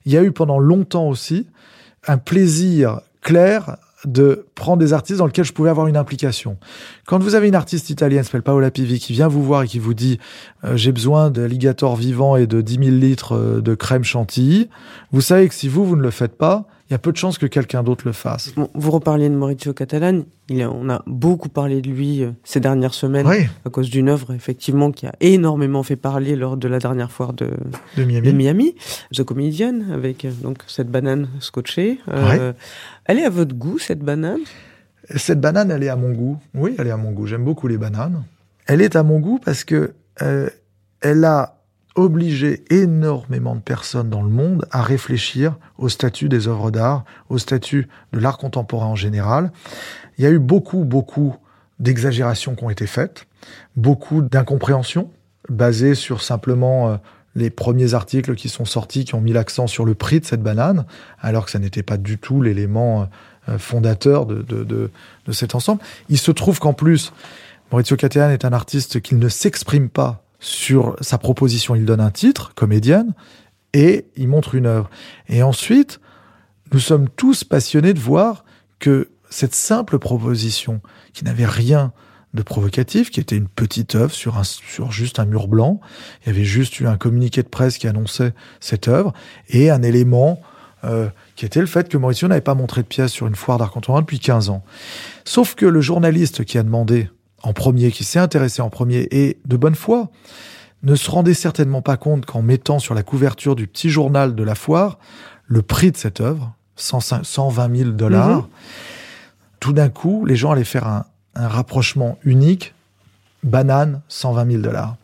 il 0.05 0.11
y 0.11 0.17
a 0.17 0.23
eu 0.23 0.31
pendant 0.31 0.59
longtemps 0.59 1.07
aussi 1.07 1.47
un 2.07 2.17
plaisir 2.17 3.01
clair 3.21 3.77
de 4.05 4.45
prendre 4.55 4.77
des 4.77 4.93
artistes 4.93 5.19
dans 5.19 5.25
lesquels 5.25 5.45
je 5.45 5.53
pouvais 5.53 5.69
avoir 5.69 5.87
une 5.87 5.97
implication. 5.97 6.57
Quand 7.05 7.19
vous 7.19 7.35
avez 7.35 7.47
une 7.47 7.55
artiste 7.55 7.89
italienne, 7.89 8.23
s'appelle 8.23 8.41
Paola 8.41 8.71
Pivi, 8.71 8.99
qui 8.99 9.13
vient 9.13 9.27
vous 9.27 9.43
voir 9.43 9.63
et 9.63 9.67
qui 9.67 9.79
vous 9.79 9.93
dit 9.93 10.19
euh, 10.63 10.75
j'ai 10.75 10.91
besoin 10.91 11.29
d'alligators 11.29 11.95
vivants 11.95 12.35
et 12.35 12.47
de 12.47 12.61
10 12.61 12.73
000 12.85 12.97
litres 12.97 13.35
euh, 13.35 13.61
de 13.61 13.75
crème 13.75 14.03
chantilly, 14.03 14.69
vous 15.11 15.21
savez 15.21 15.47
que 15.47 15.53
si 15.53 15.67
vous, 15.67 15.85
vous 15.85 15.95
ne 15.95 16.01
le 16.01 16.11
faites 16.11 16.37
pas, 16.37 16.67
il 16.91 16.93
y 16.93 16.95
a 16.95 16.99
peu 16.99 17.13
de 17.13 17.17
chances 17.17 17.37
que 17.37 17.45
quelqu'un 17.45 17.83
d'autre 17.83 18.03
le 18.05 18.11
fasse. 18.11 18.53
Bon, 18.53 18.69
vous 18.73 18.91
reparliez 18.91 19.29
de 19.29 19.33
Maurizio 19.35 19.71
Catalan. 19.73 20.23
Il 20.49 20.61
a- 20.61 20.69
on 20.69 20.89
a 20.89 21.01
beaucoup 21.07 21.47
parlé 21.47 21.81
de 21.81 21.89
lui 21.89 22.21
euh, 22.21 22.31
ces 22.43 22.59
dernières 22.59 22.93
semaines 22.93 23.25
Oui, 23.25 23.47
à 23.65 23.69
cause 23.69 23.89
d'une 23.89 24.09
œuvre 24.09 24.33
effectivement 24.33 24.91
qui 24.91 25.07
a 25.07 25.13
énormément 25.21 25.83
fait 25.83 25.95
parler 25.95 26.35
lors 26.35 26.57
de 26.57 26.67
la 26.67 26.79
dernière 26.79 27.09
foire 27.09 27.31
de, 27.31 27.49
de 27.95 28.03
Miami. 28.03 28.27
de 28.27 28.35
Miami, 28.35 28.75
The 29.15 29.23
Comedian, 29.23 29.79
avec 29.93 30.25
euh, 30.25 30.31
donc 30.43 30.57
cette 30.67 30.89
banane 30.89 31.29
scotchée. 31.39 31.99
Euh, 32.09 32.51
Elle 33.05 33.19
est 33.19 33.25
à 33.25 33.29
votre 33.29 33.55
goût 33.55 33.79
cette 33.79 33.99
banane? 34.01 34.41
Cette 35.15 35.39
banane, 35.39 35.71
elle 35.71 35.83
est 35.83 35.89
à 35.89 35.95
mon 35.95 36.11
goût. 36.11 36.39
Oui, 36.53 36.75
elle 36.77 36.87
est 36.87 36.91
à 36.91 36.97
mon 36.97 37.11
goût. 37.11 37.25
J'aime 37.25 37.45
beaucoup 37.45 37.69
les 37.69 37.77
bananes. 37.77 38.23
Elle 38.67 38.81
est 38.81 38.97
à 38.97 39.03
mon 39.03 39.19
goût 39.21 39.39
parce 39.43 39.63
que 39.63 39.93
elle 40.19 41.23
a 41.23 41.60
obligé 41.95 42.63
énormément 42.69 43.55
de 43.55 43.61
personnes 43.61 44.09
dans 44.09 44.21
le 44.21 44.29
monde 44.29 44.65
à 44.71 44.81
réfléchir 44.81 45.57
au 45.77 45.89
statut 45.89 46.29
des 46.29 46.47
œuvres 46.47 46.71
d'art, 46.71 47.03
au 47.29 47.37
statut 47.37 47.87
de 48.13 48.19
l'art 48.19 48.37
contemporain 48.37 48.87
en 48.87 48.95
général. 48.95 49.51
Il 50.17 50.23
y 50.23 50.27
a 50.27 50.31
eu 50.31 50.39
beaucoup, 50.39 50.85
beaucoup 50.85 51.35
d'exagérations 51.79 52.55
qui 52.55 52.63
ont 52.63 52.69
été 52.69 52.87
faites, 52.87 53.25
beaucoup 53.75 54.21
d'incompréhensions 54.21 55.11
basées 55.49 55.95
sur 55.95 56.21
simplement 56.21 56.89
euh, 56.89 56.97
les 57.35 57.49
premiers 57.49 57.93
articles 57.93 58.35
qui 58.35 58.49
sont 58.49 58.65
sortis, 58.65 59.05
qui 59.05 59.15
ont 59.15 59.21
mis 59.21 59.33
l'accent 59.33 59.67
sur 59.67 59.85
le 59.85 59.95
prix 59.95 60.19
de 60.19 60.25
cette 60.25 60.43
banane, 60.43 60.85
alors 61.19 61.45
que 61.45 61.51
ça 61.51 61.59
n'était 61.59 61.83
pas 61.83 61.97
du 61.97 62.17
tout 62.17 62.41
l'élément 62.41 63.07
euh, 63.49 63.57
fondateur 63.57 64.25
de, 64.25 64.41
de, 64.43 64.63
de, 64.63 64.91
de 65.25 65.31
cet 65.31 65.55
ensemble. 65.55 65.81
Il 66.09 66.17
se 66.17 66.31
trouve 66.31 66.59
qu'en 66.59 66.73
plus, 66.73 67.11
Maurizio 67.71 67.95
Cattelan 67.95 68.29
est 68.29 68.45
un 68.45 68.53
artiste 68.53 69.01
qui 69.01 69.15
ne 69.15 69.29
s'exprime 69.29 69.89
pas 69.89 70.23
sur 70.41 70.97
sa 70.99 71.17
proposition. 71.17 71.75
Il 71.75 71.85
donne 71.85 72.01
un 72.01 72.11
titre, 72.11 72.51
comédienne, 72.53 73.13
et 73.73 74.07
il 74.17 74.27
montre 74.27 74.55
une 74.55 74.65
œuvre. 74.65 74.89
Et 75.29 75.41
ensuite, 75.43 76.01
nous 76.73 76.79
sommes 76.79 77.07
tous 77.07 77.45
passionnés 77.45 77.93
de 77.93 77.99
voir 77.99 78.43
que 78.79 79.09
cette 79.29 79.55
simple 79.55 79.97
proposition, 79.97 80.81
qui 81.13 81.23
n'avait 81.23 81.45
rien 81.45 81.93
de 82.33 82.43
provocatif, 82.43 83.11
qui 83.11 83.19
était 83.19 83.37
une 83.37 83.47
petite 83.47 83.95
œuvre 83.95 84.13
sur, 84.13 84.37
un, 84.37 84.43
sur 84.43 84.91
juste 84.91 85.19
un 85.19 85.25
mur 85.25 85.47
blanc, 85.47 85.79
il 86.21 86.27
y 86.27 86.29
avait 86.31 86.43
juste 86.43 86.79
eu 86.79 86.87
un 86.87 86.97
communiqué 86.97 87.43
de 87.43 87.47
presse 87.47 87.77
qui 87.77 87.87
annonçait 87.87 88.33
cette 88.59 88.87
œuvre, 88.87 89.13
et 89.49 89.69
un 89.69 89.83
élément 89.83 90.41
euh, 90.83 91.09
qui 91.35 91.45
était 91.45 91.59
le 91.59 91.67
fait 91.67 91.87
que 91.87 91.97
Mauricio 91.97 92.27
n'avait 92.27 92.41
pas 92.41 92.55
montré 92.55 92.81
de 92.81 92.87
pièce 92.87 93.11
sur 93.11 93.27
une 93.27 93.35
foire 93.35 93.57
d'art 93.57 93.71
contemporain 93.71 94.01
depuis 94.01 94.19
15 94.19 94.49
ans. 94.49 94.63
Sauf 95.25 95.55
que 95.55 95.65
le 95.65 95.81
journaliste 95.81 96.43
qui 96.43 96.57
a 96.57 96.63
demandé 96.63 97.09
en 97.43 97.53
premier, 97.53 97.91
qui 97.91 98.03
s'est 98.03 98.19
intéressé 98.19 98.61
en 98.61 98.69
premier, 98.69 99.07
et 99.11 99.37
de 99.45 99.57
bonne 99.57 99.75
foi, 99.75 100.09
ne 100.83 100.95
se 100.95 101.09
rendait 101.09 101.33
certainement 101.33 101.81
pas 101.81 101.97
compte 101.97 102.25
qu'en 102.25 102.41
mettant 102.41 102.79
sur 102.79 102.93
la 102.95 103.03
couverture 103.03 103.55
du 103.55 103.67
petit 103.67 103.89
journal 103.89 104.35
de 104.35 104.43
la 104.43 104.55
foire 104.55 104.97
le 105.45 105.61
prix 105.61 105.91
de 105.91 105.97
cette 105.97 106.21
œuvre, 106.21 106.53
105 106.75 107.23
120 107.25 107.75
000 107.77 107.89
dollars, 107.91 108.37
Mhm. 108.37 108.47
tout 109.59 109.73
d'un 109.73 109.89
coup, 109.89 110.25
les 110.25 110.35
gens 110.35 110.51
allaient 110.51 110.63
faire 110.63 110.87
un, 110.87 111.05
un 111.35 111.47
rapprochement 111.47 112.17
unique, 112.23 112.73
banane, 113.43 114.01
120 114.07 114.49
000 114.51 114.61
dollars. 114.61 114.95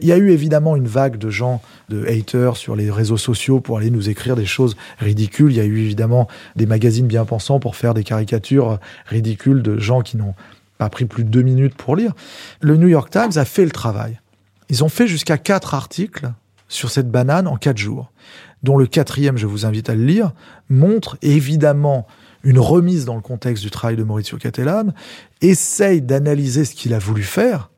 Il 0.00 0.08
y 0.08 0.12
a 0.12 0.16
eu 0.16 0.30
évidemment 0.30 0.76
une 0.76 0.88
vague 0.88 1.18
de 1.18 1.28
gens, 1.28 1.60
de 1.90 2.06
haters 2.06 2.56
sur 2.56 2.74
les 2.74 2.90
réseaux 2.90 3.18
sociaux 3.18 3.60
pour 3.60 3.76
aller 3.76 3.90
nous 3.90 4.08
écrire 4.08 4.34
des 4.34 4.46
choses 4.46 4.76
ridicules. 4.98 5.50
Il 5.52 5.56
y 5.56 5.60
a 5.60 5.64
eu 5.64 5.78
évidemment 5.80 6.26
des 6.56 6.64
magazines 6.66 7.06
bien 7.06 7.26
pensants 7.26 7.60
pour 7.60 7.76
faire 7.76 7.92
des 7.92 8.02
caricatures 8.04 8.78
ridicules 9.06 9.62
de 9.62 9.78
gens 9.78 10.00
qui 10.00 10.16
n'ont 10.16 10.34
pas 10.80 10.88
pris 10.88 11.04
plus 11.04 11.24
de 11.24 11.28
deux 11.28 11.42
minutes 11.42 11.74
pour 11.74 11.94
lire. 11.94 12.14
Le 12.62 12.78
New 12.78 12.88
York 12.88 13.10
Times 13.10 13.36
a 13.36 13.44
fait 13.44 13.64
le 13.64 13.70
travail. 13.70 14.18
Ils 14.70 14.82
ont 14.82 14.88
fait 14.88 15.06
jusqu'à 15.06 15.36
quatre 15.36 15.74
articles 15.74 16.32
sur 16.68 16.90
cette 16.90 17.10
banane 17.10 17.46
en 17.46 17.58
quatre 17.58 17.76
jours, 17.76 18.10
dont 18.62 18.78
le 18.78 18.86
quatrième, 18.86 19.36
je 19.36 19.46
vous 19.46 19.66
invite 19.66 19.90
à 19.90 19.94
le 19.94 20.02
lire, 20.02 20.32
montre 20.70 21.18
évidemment 21.20 22.06
une 22.44 22.58
remise 22.58 23.04
dans 23.04 23.14
le 23.14 23.20
contexte 23.20 23.62
du 23.62 23.70
travail 23.70 23.96
de 23.96 24.04
Maurizio 24.04 24.38
Cattelan, 24.38 24.94
essaye 25.42 26.00
d'analyser 26.00 26.64
ce 26.64 26.74
qu'il 26.74 26.94
a 26.94 26.98
voulu 26.98 27.24
faire, 27.24 27.68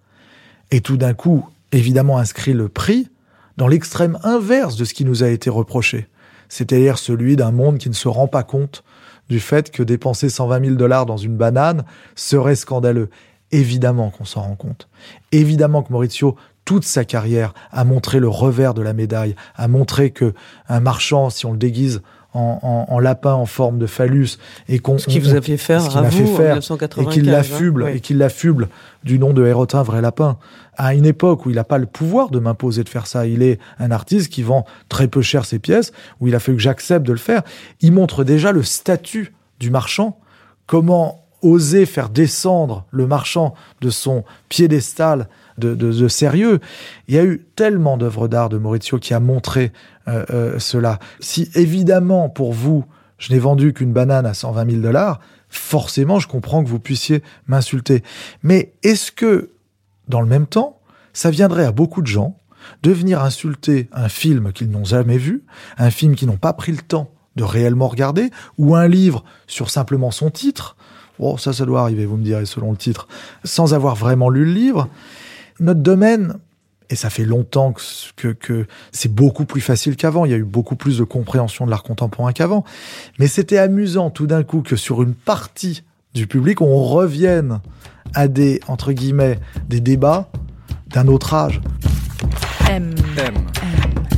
et 0.71 0.81
tout 0.81 0.97
d'un 0.97 1.13
coup, 1.13 1.49
évidemment, 1.73 2.19
inscrit 2.19 2.53
le 2.53 2.69
prix 2.69 3.09
dans 3.57 3.67
l'extrême 3.67 4.17
inverse 4.23 4.77
de 4.77 4.85
ce 4.85 4.95
qui 4.95 5.05
nous 5.05 5.25
a 5.25 5.29
été 5.29 5.51
reproché, 5.51 6.07
c'est-à-dire 6.49 6.99
celui 6.99 7.35
d'un 7.35 7.51
monde 7.51 7.79
qui 7.79 7.89
ne 7.89 7.95
se 7.95 8.07
rend 8.07 8.29
pas 8.29 8.45
compte 8.45 8.85
du 9.33 9.41
fait 9.41 9.71
que 9.71 9.83
dépenser 9.83 10.29
120 10.29 10.63
000 10.63 10.77
dollars 10.77 11.07
dans 11.07 11.17
une 11.17 11.39
banane 11.39 11.85
serait 12.15 12.55
scandaleux. 12.55 13.09
Évidemment 13.51 14.11
qu'on 14.11 14.27
s'en 14.27 14.43
rend 14.43 14.57
compte. 14.57 14.89
Évidemment 15.33 15.83
que 15.83 15.91
Maurizio, 15.91 16.37
toute 16.67 16.85
sa 16.85 17.07
carrière, 17.07 17.55
a 17.71 17.85
montré 17.85 18.21
le 18.21 18.29
revers 18.29 18.75
de 18.75 18.83
la 18.83 18.93
médaille, 18.93 19.35
a 19.57 19.69
montré 19.69 20.11
que 20.11 20.35
un 20.69 20.81
marchand, 20.81 21.31
si 21.31 21.47
on 21.47 21.53
le 21.53 21.59
déguise 21.59 22.03
en, 22.35 22.59
en- 22.63 22.93
en 22.95 22.99
lapin 22.99 23.35
en 23.35 23.47
forme 23.47 23.79
de 23.79 23.87
phallus, 23.87 24.39
et 24.69 24.79
qu'on 24.79 24.99
Ce 24.99 25.07
qui 25.07 25.19
vous 25.21 25.35
a 25.35 25.43
fait 25.43 25.57
faire 25.57 25.97
à 25.97 26.03
vous 26.03 26.11
fait 26.11 26.23
en 26.23 26.37
faire, 26.37 26.55
1995. 26.55 27.05
et 27.05 27.15
qu'il 27.21 27.31
l'affuble, 27.31 27.83
hein. 27.85 27.89
et 27.95 28.01
qu'il 28.01 28.19
l'affuble 28.19 28.69
du 29.05 29.19
nom 29.19 29.33
de 29.33 29.45
Hérotin, 29.47 29.83
vrai 29.83 30.01
lapin, 30.01 30.39
à 30.77 30.95
une 30.95 31.05
époque 31.07 31.45
où 31.47 31.51
il 31.51 31.57
n'a 31.57 31.65
pas 31.65 31.79
le 31.79 31.87
pouvoir 31.87 32.31
de 32.31 32.39
m'imposer 32.39 32.85
de 32.85 32.89
faire 32.89 33.07
ça. 33.07 33.27
Il 33.27 33.43
est 33.43 33.59
un 33.79 33.91
artiste 33.91 34.33
qui 34.33 34.43
vend 34.43 34.65
très 34.89 35.09
peu 35.09 35.21
cher 35.23 35.45
ses 35.45 35.59
pièces, 35.59 35.93
où 36.21 36.29
il 36.29 36.35
a 36.35 36.39
fallu 36.39 36.57
que 36.57 36.63
j'accepte 36.63 37.07
de 37.07 37.13
le 37.13 37.19
faire. 37.19 37.43
Il 37.81 37.93
montre 37.93 38.25
déjà 38.25 38.53
le 38.53 38.63
statut 38.63 39.35
du 39.61 39.71
marchand, 39.71 40.19
comment 40.67 41.19
oser 41.43 41.87
faire 41.87 42.09
descendre 42.09 42.87
le 42.93 43.07
marchand 43.07 43.55
de 43.81 43.91
son 43.91 44.23
piédestal 44.49 45.29
de, 45.59 45.75
de- 45.75 45.93
de 45.93 46.09
sérieux. 46.09 46.61
Il 47.09 47.15
y 47.15 47.19
a 47.19 47.25
eu 47.25 47.45
tellement 47.57 47.97
d'œuvres 47.97 48.29
d'art 48.29 48.49
de 48.49 48.59
Maurizio 48.59 48.99
qui 48.99 49.13
a 49.13 49.19
montré 49.21 49.73
cela. 50.07 50.99
Si 51.21 51.51
évidemment 51.55 52.29
pour 52.29 52.53
vous, 52.53 52.85
je 53.19 53.33
n'ai 53.33 53.39
vendu 53.39 53.73
qu'une 53.73 53.93
banane 53.93 54.27
à 54.27 54.35
120 54.35 54.71
000 54.71 54.83
dollars, 54.83 55.21
forcément 55.49 56.19
je 56.19 56.29
comprends 56.29 56.65
que 56.65 56.69
vous 56.69 56.81
puissiez 56.81 57.23
m'insulter. 57.47 58.03
Mais 58.43 58.73
est-ce 58.83 59.13
que, 59.13 59.51
dans 60.09 60.21
le 60.21 60.27
même 60.27 60.47
temps, 60.47 60.81
ça 61.13 61.31
viendrait 61.31 61.65
à 61.65 61.73
beaucoup 61.73 62.03
de 62.03 62.07
gens 62.07 62.37
de 62.83 62.91
venir 62.91 63.23
insulter 63.23 63.89
un 63.93 64.09
film 64.09 64.53
qu'ils 64.53 64.71
n'ont 64.71 64.85
jamais 64.85 65.19
vu, 65.19 65.45
un 65.79 65.91
film 65.91 66.15
qu'ils 66.15 66.29
n'ont 66.29 66.37
pas 66.37 66.53
pris 66.53 66.73
le 66.73 66.79
temps 66.79 67.11
de 67.37 67.45
réellement 67.45 67.89
regarder, 67.89 68.31
ou 68.59 68.77
un 68.77 68.89
livre 68.89 69.25
sur 69.47 69.71
simplement 69.71 70.11
son 70.11 70.31
titre? 70.31 70.77
Oh, 71.19 71.39
ça, 71.39 71.53
ça 71.53 71.65
doit 71.65 71.83
arriver, 71.83 72.07
vous 72.07 72.17
me 72.17 72.25
direz, 72.25 72.47
selon 72.47 72.71
le 72.71 72.77
titre, 72.77 73.09
sans 73.45 73.75
avoir 73.75 73.95
vraiment 73.95 74.31
lu 74.31 74.45
le 74.45 74.53
livre. 74.53 74.89
Notre 75.61 75.81
domaine, 75.81 76.39
et 76.91 76.97
ça 76.97 77.11
fait 77.11 77.25
longtemps 77.25 77.75
que, 78.17 78.29
que, 78.29 78.67
c'est 78.93 79.13
beaucoup 79.13 79.45
plus 79.45 79.61
facile 79.61 79.97
qu'avant. 79.97 80.25
Il 80.25 80.31
y 80.31 80.35
a 80.35 80.39
eu 80.39 80.45
beaucoup 80.45 80.77
plus 80.77 80.99
de 80.99 81.05
compréhension 81.05 81.65
de 81.67 81.71
l'art 81.71 81.83
contemporain 81.83 82.33
qu'avant. 82.33 82.65
Mais 83.19 83.27
c'était 83.27 83.59
amusant 83.59 84.11
tout 84.11 84.27
d'un 84.27 84.43
coup 84.43 84.63
que 84.63 84.77
sur 84.77 85.03
une 85.03 85.15
partie 85.15 85.83
du 86.15 86.27
public, 86.27 86.61
on 86.61 86.83
revienne 86.85 87.61
à 88.15 88.29
des, 88.29 88.61
entre 88.69 88.93
guillemets, 88.93 89.39
des 89.69 89.81
débats 89.81 90.31
d'un 90.89 91.09
autre 91.09 91.33
âge. 91.35 91.61
M. 92.71 92.95
M. 93.17 93.35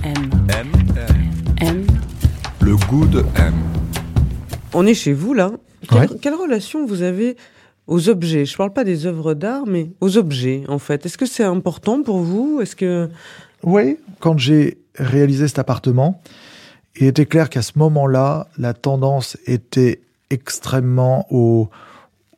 M. 0.05 0.15
M. 0.49 0.73
M. 0.97 1.67
M. 1.69 1.87
Le 2.61 2.77
goût 2.77 3.07
de 3.07 3.25
M. 3.37 3.55
On 4.73 4.87
est 4.87 4.95
chez 4.95 5.13
vous 5.13 5.35
là. 5.35 5.53
Quelle, 5.89 5.99
Ouais. 5.99 6.09
quelle 6.21 6.35
relation 6.35 6.87
vous 6.87 7.03
avez 7.03 7.37
aux 7.87 8.09
objets 8.09 8.45
Je 8.45 8.57
parle 8.57 8.73
pas 8.73 8.85
des 8.85 9.07
œuvres 9.07 9.35
d'art, 9.35 9.67
mais 9.67 9.91
aux 10.01 10.17
objets 10.17 10.65
en 10.69 10.79
fait. 10.79 11.07
Est-ce 11.07 11.19
que 11.19 11.27
c'est 11.27 11.45
important 11.45 12.03
pour 12.03 12.19
vous? 12.19 12.61
Est-ce 12.61 12.77
que 12.77 13.09
Oui, 13.63 13.99
quand 14.21 14.39
j'ai 14.39 14.79
réalisé 14.97 15.49
cet 15.49 15.59
appartement, 15.59 16.23
il 16.97 17.07
était 17.07 17.27
clair 17.27 17.51
qu'à 17.51 17.63
ce 17.63 17.73
moment-là, 17.77 18.49
la 18.59 18.73
tendance 18.73 19.37
était 19.47 20.01
extrêmement 20.31 21.27
au, 21.31 21.69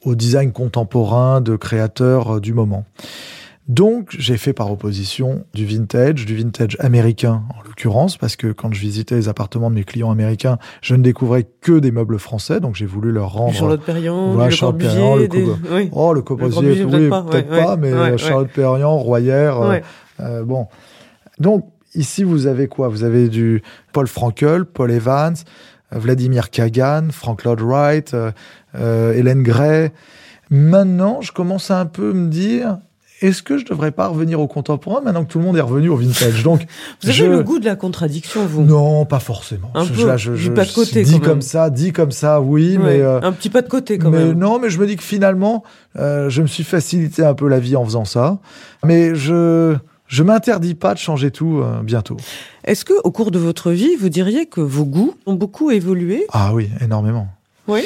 au 0.02 0.14
design 0.14 0.52
contemporain 0.52 1.40
de 1.40 1.56
créateurs 1.56 2.36
euh, 2.36 2.40
du 2.40 2.52
moment. 2.52 2.84
Donc, 3.68 4.14
j'ai 4.16 4.36
fait 4.36 4.52
par 4.52 4.70
opposition 4.70 5.44
du 5.52 5.66
vintage, 5.66 6.24
du 6.24 6.36
vintage 6.36 6.76
américain 6.78 7.42
en 7.58 7.62
l'occurrence, 7.66 8.16
parce 8.16 8.36
que 8.36 8.52
quand 8.52 8.72
je 8.72 8.80
visitais 8.80 9.16
les 9.16 9.28
appartements 9.28 9.70
de 9.70 9.74
mes 9.74 9.82
clients 9.82 10.12
américains, 10.12 10.58
je 10.82 10.94
ne 10.94 11.02
découvrais 11.02 11.48
que 11.60 11.80
des 11.80 11.90
meubles 11.90 12.20
français, 12.20 12.60
donc 12.60 12.76
j'ai 12.76 12.86
voulu 12.86 13.10
leur 13.10 13.30
du 13.32 13.36
rendre 13.38 13.54
Charlotte 13.54 13.82
Perriand, 13.82 14.36
du 14.36 14.44
Le 14.44 14.50
Charlotte 14.50 14.80
Perriand, 14.80 15.16
le 15.16 15.26
des... 15.26 15.44
Corbu- 15.44 15.56
oui. 15.72 15.88
Oh, 15.92 16.12
le 16.12 16.22
Corbusier, 16.22 16.52
Corbusier, 16.52 16.84
oui, 16.84 16.90
peut-être 16.92 17.10
pas, 17.10 17.22
peut-être 17.24 17.50
ouais, 17.50 17.64
pas, 17.64 17.70
ouais, 17.70 17.76
mais 17.76 17.92
ouais. 17.92 18.18
Charlotte 18.18 18.50
Perriand, 18.54 18.96
Royer, 18.98 19.32
euh, 19.32 19.68
Ouais. 19.68 19.82
euh, 20.20 20.44
bon. 20.44 20.68
Donc, 21.40 21.66
ici, 21.96 22.22
vous 22.22 22.46
avez 22.46 22.68
quoi? 22.68 22.86
Vous 22.86 23.02
avez 23.02 23.28
du 23.28 23.64
Paul 23.92 24.06
Frankel, 24.06 24.64
Paul 24.64 24.92
Evans, 24.92 25.34
euh, 25.92 25.98
Vladimir 25.98 26.50
Kagan, 26.50 27.08
Frank 27.10 27.42
Lloyd 27.42 27.60
Wright, 27.62 28.14
euh, 28.14 28.30
euh, 28.76 29.12
Hélène 29.12 29.42
Gray. 29.42 29.90
Maintenant, 30.50 31.20
je 31.20 31.32
commence 31.32 31.72
à 31.72 31.80
un 31.80 31.86
peu 31.86 32.12
me 32.12 32.28
dire, 32.28 32.78
est-ce 33.22 33.42
que 33.42 33.56
je 33.58 33.64
devrais 33.64 33.92
pas 33.92 34.08
revenir 34.08 34.40
au 34.40 34.46
contemporain 34.46 35.00
maintenant 35.00 35.24
que 35.24 35.30
tout 35.32 35.38
le 35.38 35.44
monde 35.44 35.56
est 35.56 35.60
revenu 35.62 35.88
au 35.88 35.96
vintage? 35.96 36.42
Donc, 36.42 36.66
Vous 37.02 37.08
avez 37.08 37.28
le 37.28 37.42
goût 37.42 37.58
de 37.58 37.64
la 37.64 37.74
contradiction, 37.76 38.44
vous 38.46 38.62
Non, 38.62 39.04
pas 39.06 39.20
forcément. 39.20 39.70
Un 39.74 39.84
Je- 39.84 39.92
peu, 39.94 40.06
là, 40.06 40.16
je, 40.16 40.34
je- 40.34 40.50
pas 40.52 40.64
de 40.64 40.72
côté, 40.72 41.02
dit 41.02 41.20
comme 41.20 41.40
ça, 41.42 41.70
dit 41.70 41.92
comme 41.92 42.10
ça, 42.12 42.40
oui, 42.40 42.76
Ouais, 42.76 42.84
mais... 42.84 43.00
euh, 43.00 43.20
un 43.22 43.32
petit 43.32 43.48
pas 43.50 43.62
de 43.62 43.68
côté 43.68 43.98
quand 43.98 44.10
mais 44.10 44.24
même. 44.26 44.38
non, 44.38 44.58
mais 44.58 44.68
je 44.70 44.78
me 44.78 44.86
dis 44.86 44.96
que 44.96 45.02
finalement, 45.02 45.62
euh, 45.98 46.28
je 46.28 46.42
me 46.42 46.46
suis 46.46 46.64
facilité 46.64 47.24
un 47.24 47.34
peu 47.34 47.48
la 47.48 47.58
vie 47.58 47.74
en 47.76 47.84
faisant 47.84 48.04
ça. 48.04 48.38
Mais 48.84 49.14
je 49.14 49.76
je 50.08 50.22
m'interdis 50.22 50.74
pas 50.76 50.94
de 50.94 50.98
changer 51.00 51.30
tout 51.32 51.60
euh, 51.64 51.82
bientôt. 51.82 52.16
Est-ce 52.64 52.84
que 52.84 52.92
au 53.02 53.10
cours 53.10 53.30
de 53.32 53.38
votre 53.40 53.72
vie, 53.72 53.96
vous 53.98 54.08
diriez 54.08 54.46
que 54.46 54.60
vos 54.60 54.84
goûts 54.84 55.14
ont 55.26 55.34
beaucoup 55.34 55.70
évolué? 55.72 56.26
Ah 56.32 56.52
oui, 56.54 56.68
énormément. 56.80 57.26
Oui. 57.66 57.82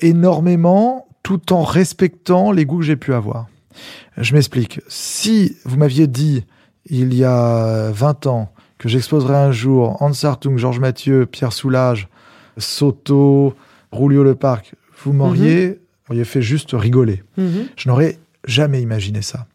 Énormément, 0.00 1.06
tout 1.22 1.52
en 1.52 1.62
respectant 1.62 2.52
les 2.52 2.64
goûts 2.66 2.78
que 2.78 2.84
j'ai 2.84 2.96
pu 2.96 3.14
avoir. 3.14 3.46
Je 4.16 4.34
m'explique. 4.34 4.80
Si 4.88 5.56
vous 5.64 5.76
m'aviez 5.76 6.06
dit 6.06 6.44
il 6.86 7.14
y 7.14 7.24
a 7.24 7.90
20 7.92 8.26
ans 8.26 8.52
que 8.78 8.88
j'exposerais 8.88 9.36
un 9.36 9.52
jour 9.52 10.00
Hans 10.00 10.12
Hartung, 10.22 10.56
Georges 10.56 10.80
Mathieu, 10.80 11.26
Pierre 11.26 11.52
Soulages, 11.52 12.08
Soto, 12.56 13.54
Rulio 13.92 14.22
Le 14.22 14.34
Parc, 14.34 14.74
vous 15.02 15.12
m'auriez 15.12 15.80
auriez 16.08 16.24
fait 16.24 16.42
juste 16.42 16.70
rigoler. 16.72 17.22
Mhm. 17.36 17.68
Je 17.76 17.88
n'aurais 17.88 18.18
jamais 18.46 18.80
imaginé 18.80 19.22
ça. 19.22 19.46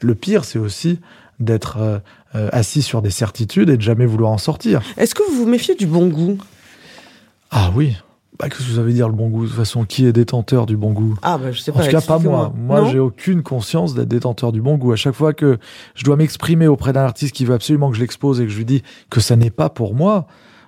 Le 0.00 0.14
pire, 0.14 0.44
c'est 0.44 0.58
aussi 0.58 1.00
d'être 1.38 1.78
euh, 1.78 1.98
euh, 2.34 2.48
assis 2.52 2.82
sur 2.82 3.02
des 3.02 3.10
certitudes 3.10 3.68
et 3.68 3.76
de 3.76 3.82
jamais 3.82 4.06
vouloir 4.06 4.30
en 4.30 4.38
sortir. 4.38 4.80
Est-ce 4.96 5.14
que 5.14 5.22
vous 5.28 5.36
vous 5.36 5.46
méfiez 5.46 5.74
du 5.74 5.86
bon 5.86 6.08
goût? 6.08 6.38
Ah 7.50 7.70
oui. 7.74 7.96
Bah, 8.38 8.48
Qu'est-ce 8.48 8.60
que 8.66 8.72
vous 8.72 8.78
avez 8.78 8.92
dire 8.92 9.08
le 9.08 9.14
bon 9.14 9.28
goût? 9.28 9.42
De 9.42 9.48
toute 9.48 9.56
façon, 9.56 9.84
qui 9.84 10.06
est 10.06 10.12
détenteur 10.12 10.66
du 10.66 10.76
bon 10.76 10.92
goût? 10.92 11.16
Ah 11.22 11.36
bah 11.38 11.52
je 11.52 11.60
sais 11.60 11.70
En 11.70 11.74
pas. 11.74 11.84
tout 11.84 11.90
cas, 11.90 12.00
pas 12.00 12.18
moi. 12.18 12.52
Moi, 12.56 12.86
j'ai 12.90 12.98
aucune 12.98 13.42
conscience 13.42 13.94
d'être 13.94 14.08
détenteur 14.08 14.52
du 14.52 14.62
bon 14.62 14.76
goût. 14.76 14.92
À 14.92 14.96
chaque 14.96 15.14
fois 15.14 15.32
que 15.34 15.58
je 15.94 16.04
dois 16.04 16.16
m'exprimer 16.16 16.66
auprès 16.66 16.92
d'un 16.92 17.02
artiste 17.04 17.34
qui 17.34 17.44
veut 17.44 17.54
absolument 17.54 17.90
que 17.90 17.96
je 17.96 18.00
l'expose 18.00 18.40
et 18.40 18.44
que 18.44 18.50
je 18.50 18.56
lui 18.58 18.64
dis 18.64 18.82
que 19.10 19.20
ça 19.20 19.36
n'est 19.36 19.50
pas 19.50 19.68
pour 19.68 19.94
moi, 19.94 20.26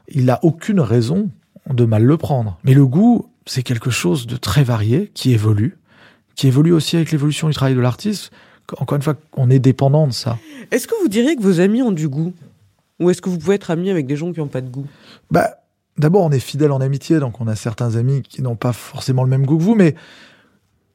il 0.09 0.27
n'a 0.27 0.39
aucune 0.43 0.81
raison 0.81 1.31
de 1.71 1.85
mal 1.87 2.05
le 2.05 2.17
prendre. 2.19 2.59
Mais 2.65 2.75
le 2.75 2.87
goût, 2.87 3.31
c'est 3.47 3.63
quelque 3.63 3.91
chose 3.91 4.27
de 4.27 4.37
très 4.37 4.63
varié, 4.63 5.11
qui 5.15 5.33
évolue, 5.33 5.79
qui 6.37 6.47
évolue 6.49 6.73
aussi 6.73 6.97
avec 6.97 7.11
l'évolution 7.13 7.49
du 7.49 7.55
travail 7.55 7.75
de 7.75 7.81
l'artiste. 7.81 8.31
Encore 8.79 8.97
une 8.97 9.03
fois, 9.03 9.15
on 9.37 9.49
est 9.51 9.59
dépendant 9.59 10.07
de 10.07 10.13
ça. 10.13 10.39
Est-ce 10.71 10.87
que 10.87 10.95
vous 11.03 11.09
diriez 11.09 11.37
que 11.37 11.43
vos 11.43 11.61
amis 11.61 11.81
ont 11.83 11.93
du 11.93 12.09
goût? 12.09 12.33
Ou 13.01 13.11
est-ce 13.11 13.21
que 13.23 13.29
vous 13.31 13.39
pouvez 13.39 13.57
être 13.57 13.71
ami 13.71 13.91
avec 13.91 14.07
des 14.07 14.17
gens 14.17 14.33
qui 14.33 14.41
n'ont 14.41 14.47
pas 14.49 14.61
de 14.61 14.69
goût? 14.69 14.87
Bah, 15.31 15.51
d'abord, 15.99 16.23
on 16.25 16.31
est 16.31 16.39
fidèle 16.41 16.73
en 16.73 16.81
amitié, 16.81 17.19
donc 17.19 17.41
on 17.41 17.47
a 17.49 17.57
certains 17.57 17.97
amis 17.97 18.23
qui 18.23 18.43
n'ont 18.43 18.57
pas 18.57 18.73
forcément 18.73 19.25
le 19.25 19.31
même 19.31 19.47
goût 19.47 19.59
que 19.59 19.63
vous, 19.63 19.75
mais 19.75 19.95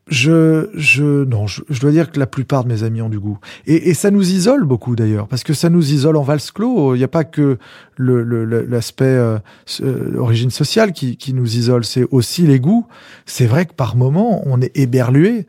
je, 0.08 0.70
je, 0.74 1.24
non, 1.26 1.46
je, 1.46 1.62
je 1.70 1.80
dois 1.80 1.92
dire 1.92 2.12
que 2.12 2.20
la 2.20 2.26
plupart 2.26 2.64
de 2.64 2.70
mes 2.70 2.82
amis 2.82 3.02
ont 3.02 3.10
du 3.10 3.20
goût. 3.20 3.38
Et, 3.68 3.90
et 3.90 3.94
ça 3.94 4.10
nous 4.10 4.32
isole 4.32 4.66
beaucoup 4.66 4.96
d'ailleurs, 4.96 5.28
parce 5.28 5.44
que 5.44 5.54
ça 5.54 5.70
nous 5.70 5.92
isole 5.94 6.18
en 6.18 6.24
vase 6.24 6.50
clos. 6.50 6.96
Il 6.96 6.98
n'y 6.98 7.04
a 7.04 7.08
pas 7.08 7.24
que 7.24 7.60
le, 7.96 8.24
le- 8.24 8.66
l'aspect 8.66 9.06
euh, 9.06 9.38
euh, 9.82 10.18
origine 10.18 10.50
sociale 10.50 10.94
qui, 10.94 11.16
qui 11.16 11.34
nous 11.34 11.58
isole, 11.58 11.86
c'est 11.86 12.08
aussi 12.10 12.48
les 12.48 12.60
goûts. 12.60 12.88
C'est 13.28 13.46
vrai 13.46 13.68
que 13.68 13.74
par 13.74 13.96
moments, 13.96 14.42
on 14.48 14.60
est 14.62 14.76
éberlué 14.76 15.46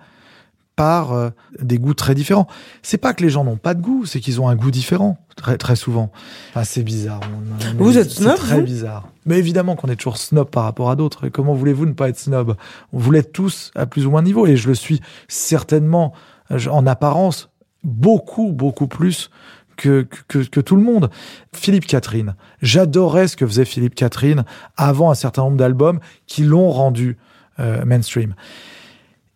par 0.81 1.12
euh, 1.12 1.29
des 1.61 1.79
goûts 1.79 1.93
très 1.93 2.14
différents. 2.14 2.47
C'est 2.83 2.97
pas 2.97 3.12
que 3.12 3.23
les 3.23 3.29
gens 3.29 3.45
n'ont 3.45 3.59
pas 3.59 3.75
de 3.75 3.83
goût, 3.83 4.07
c'est 4.07 4.19
qu'ils 4.19 4.40
ont 4.40 4.49
un 4.49 4.57
goût 4.57 4.71
différent 4.71 5.19
très 5.37 5.59
très 5.59 5.77
souvent. 5.77 6.11
Enfin, 6.49 6.64
c'est 6.64 6.83
bizarre. 6.83 7.21
On- 7.23 7.79
on- 7.81 7.85
Vous 7.85 7.99
êtes 7.99 8.09
c'est 8.11 8.23
snob, 8.23 8.37
Très 8.37 8.57
vous 8.61 8.64
bizarre. 8.64 9.07
Mais 9.27 9.38
évidemment 9.38 9.77
qu'on 9.77 9.88
est 9.88 9.97
toujours 9.97 10.16
snob 10.16 10.49
par 10.49 10.64
rapport 10.64 10.88
à 10.90 10.97
d'autres. 10.97 11.27
Et 11.27 11.31
comment 11.31 11.53
voulez-vous 11.53 11.85
ne 11.85 11.93
pas 11.93 12.09
être 12.09 12.19
snob? 12.19 12.57
Vous 12.93 13.11
l'êtes 13.11 13.31
tous 13.33 13.73
à 13.75 13.85
plus 13.85 14.07
ou 14.07 14.11
moins 14.11 14.23
de 14.23 14.27
niveau, 14.29 14.47
et 14.47 14.57
je 14.57 14.69
le 14.69 14.75
suis 14.75 15.03
certainement 15.29 16.14
en 16.71 16.87
apparence 16.87 17.51
beaucoup 17.85 18.51
beaucoup 18.51 18.87
plus 18.87 19.31
que, 19.77 20.07
que, 20.29 20.38
que 20.38 20.61
tout 20.61 20.77
le 20.77 20.83
monde. 20.83 21.11
Philippe 21.55 21.87
Catherine. 21.87 22.35
J'adorais 22.62 23.29
ce 23.29 23.37
que 23.37 23.47
faisait 23.47 23.66
Philippe 23.66 23.95
Catherine 23.95 24.45
avant 24.79 25.11
un 25.11 25.14
certain 25.14 25.43
nombre 25.43 25.59
d'albums 25.59 26.01
qui 26.27 26.43
l'ont 26.45 26.71
rendu 26.71 27.19
euh, 27.59 27.85
mainstream. 27.85 28.35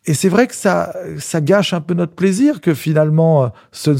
Et 0.06 0.14
c'est 0.14 0.28
vrai 0.28 0.46
que 0.46 0.54
ça, 0.54 0.94
ça 1.18 1.40
gâche 1.40 1.72
un 1.72 1.80
peu 1.80 1.94
notre 1.94 2.12
plaisir 2.12 2.60
que 2.60 2.74
finalement, 2.74 3.44
euh, 3.44 3.94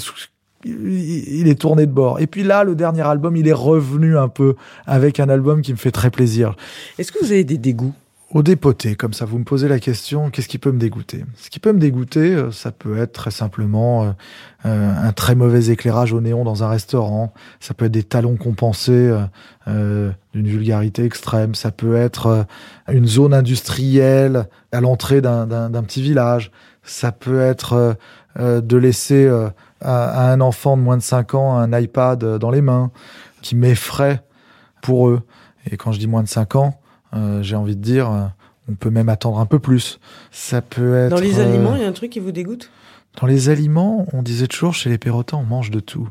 il 0.65 1.49
est 1.49 1.61
tourné 1.61 1.87
de 1.87 1.93
bord. 1.93 2.21
Et 2.21 2.27
puis 2.27 2.43
là, 2.43 2.65
le 2.65 2.75
dernier 2.75 3.03
album, 3.03 3.37
il 3.37 3.49
est 3.49 3.53
revenu 3.53 4.19
un 4.19 4.29
peu 4.29 4.55
avec 4.87 5.21
un 5.21 5.29
album 5.29 5.63
qui 5.63 5.73
me 5.73 5.79
fait 5.79 5.91
très 5.91 6.11
plaisir. 6.11 6.57
Est-ce 6.99 7.13
que 7.13 7.25
vous 7.25 7.33
avez 7.33 7.45
des 7.45 7.59
dégoûts? 7.59 7.95
Au 8.31 8.43
dépoté, 8.43 8.97
comme 8.97 9.13
ça, 9.13 9.27
vous 9.27 9.39
me 9.39 9.45
posez 9.45 9.69
la 9.69 9.79
question, 9.79 10.29
qu'est-ce 10.31 10.49
qui 10.49 10.59
peut 10.59 10.73
me 10.73 10.79
dégoûter? 10.79 11.25
Ce 11.37 11.51
qui 11.51 11.61
peut 11.61 11.73
me 11.73 11.79
dégoûter, 11.79 12.35
euh, 12.35 12.51
ça 12.51 12.73
peut 12.73 12.99
être 12.99 13.13
très 13.13 13.31
simplement 13.31 14.03
euh, 14.05 14.11
euh, 14.67 14.93
un 15.09 15.13
très 15.13 15.37
mauvais 15.37 15.67
éclairage 15.67 16.13
au 16.13 16.21
néon 16.21 16.43
dans 16.43 16.65
un 16.65 16.69
restaurant, 16.69 17.33
ça 17.61 17.75
peut 17.75 17.85
être 17.85 17.93
des 17.93 18.03
talons 18.03 18.35
compensés 18.37 18.93
euh, 18.93 19.21
euh, 19.69 20.11
d'une 20.33 20.49
vulgarité 20.49 21.05
extrême, 21.05 21.55
ça 21.55 21.71
peut 21.71 21.95
être 21.97 22.47
une 22.91 23.07
zone 23.07 23.35
industrielle 23.35 24.47
à 24.73 24.81
l'entrée 24.81 25.21
d'un- 25.21 25.47
petit 25.83 26.03
village, 26.03 26.51
ça 26.83 27.13
peut 27.13 27.41
être 27.41 27.97
euh, 28.41 28.61
de 28.61 28.77
laisser 28.77 29.29
à, 29.29 29.53
à 30.27 30.33
un 30.33 30.41
enfant 30.41 30.77
de 30.77 30.83
moins 30.83 30.97
de 30.97 31.03
5 31.03 31.35
ans 31.35 31.57
un 31.57 31.79
iPad 31.79 32.39
dans 32.39 32.51
les 32.51 32.63
mains, 32.63 32.91
qui 33.43 33.55
m'effraie 33.55 34.25
pour 34.83 35.09
eux. 35.09 35.23
Et 35.71 35.77
quand 35.77 35.93
je 35.93 35.99
dis 36.01 36.09
moins 36.09 36.23
de 36.23 36.29
5 36.29 36.57
ans, 36.57 36.81
j'ai 37.43 37.57
envie 37.57 37.77
de 37.77 37.83
dire, 37.83 38.11
euh, 38.11 38.27
on 38.69 38.75
peut 38.75 38.91
même 38.91 39.09
attendre 39.09 39.39
un 39.39 39.47
peu 39.47 39.59
plus. 39.59 40.01
Ça 40.31 40.63
peut 40.63 40.97
être... 40.97 41.11
Dans 41.11 41.21
les 41.21 41.41
euh, 41.41 41.49
aliments, 41.49 41.75
il 41.77 41.83
y 41.83 41.85
a 41.85 41.89
un 41.89 41.93
truc 41.93 42.11
qui 42.11 42.21
vous 42.21 42.33
dégoûte? 42.33 42.71
Dans 43.21 43.27
les 43.27 43.49
aliments, 43.49 44.07
on 44.13 44.23
disait 44.23 44.49
toujours 44.49 44.75
chez 44.75 44.91
les 44.91 44.99
Perrotins, 44.99 45.39
on 45.39 45.45
mange 45.45 45.71
de 45.71 45.81
tout. 45.81 46.09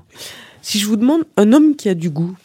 Si 0.62 0.80
je 0.80 0.88
vous 0.88 0.96
demande 0.96 1.24
un 1.36 1.52
homme 1.52 1.76
qui 1.76 1.90
a 1.90 1.96
du 1.96 2.10
goût, 2.10 2.36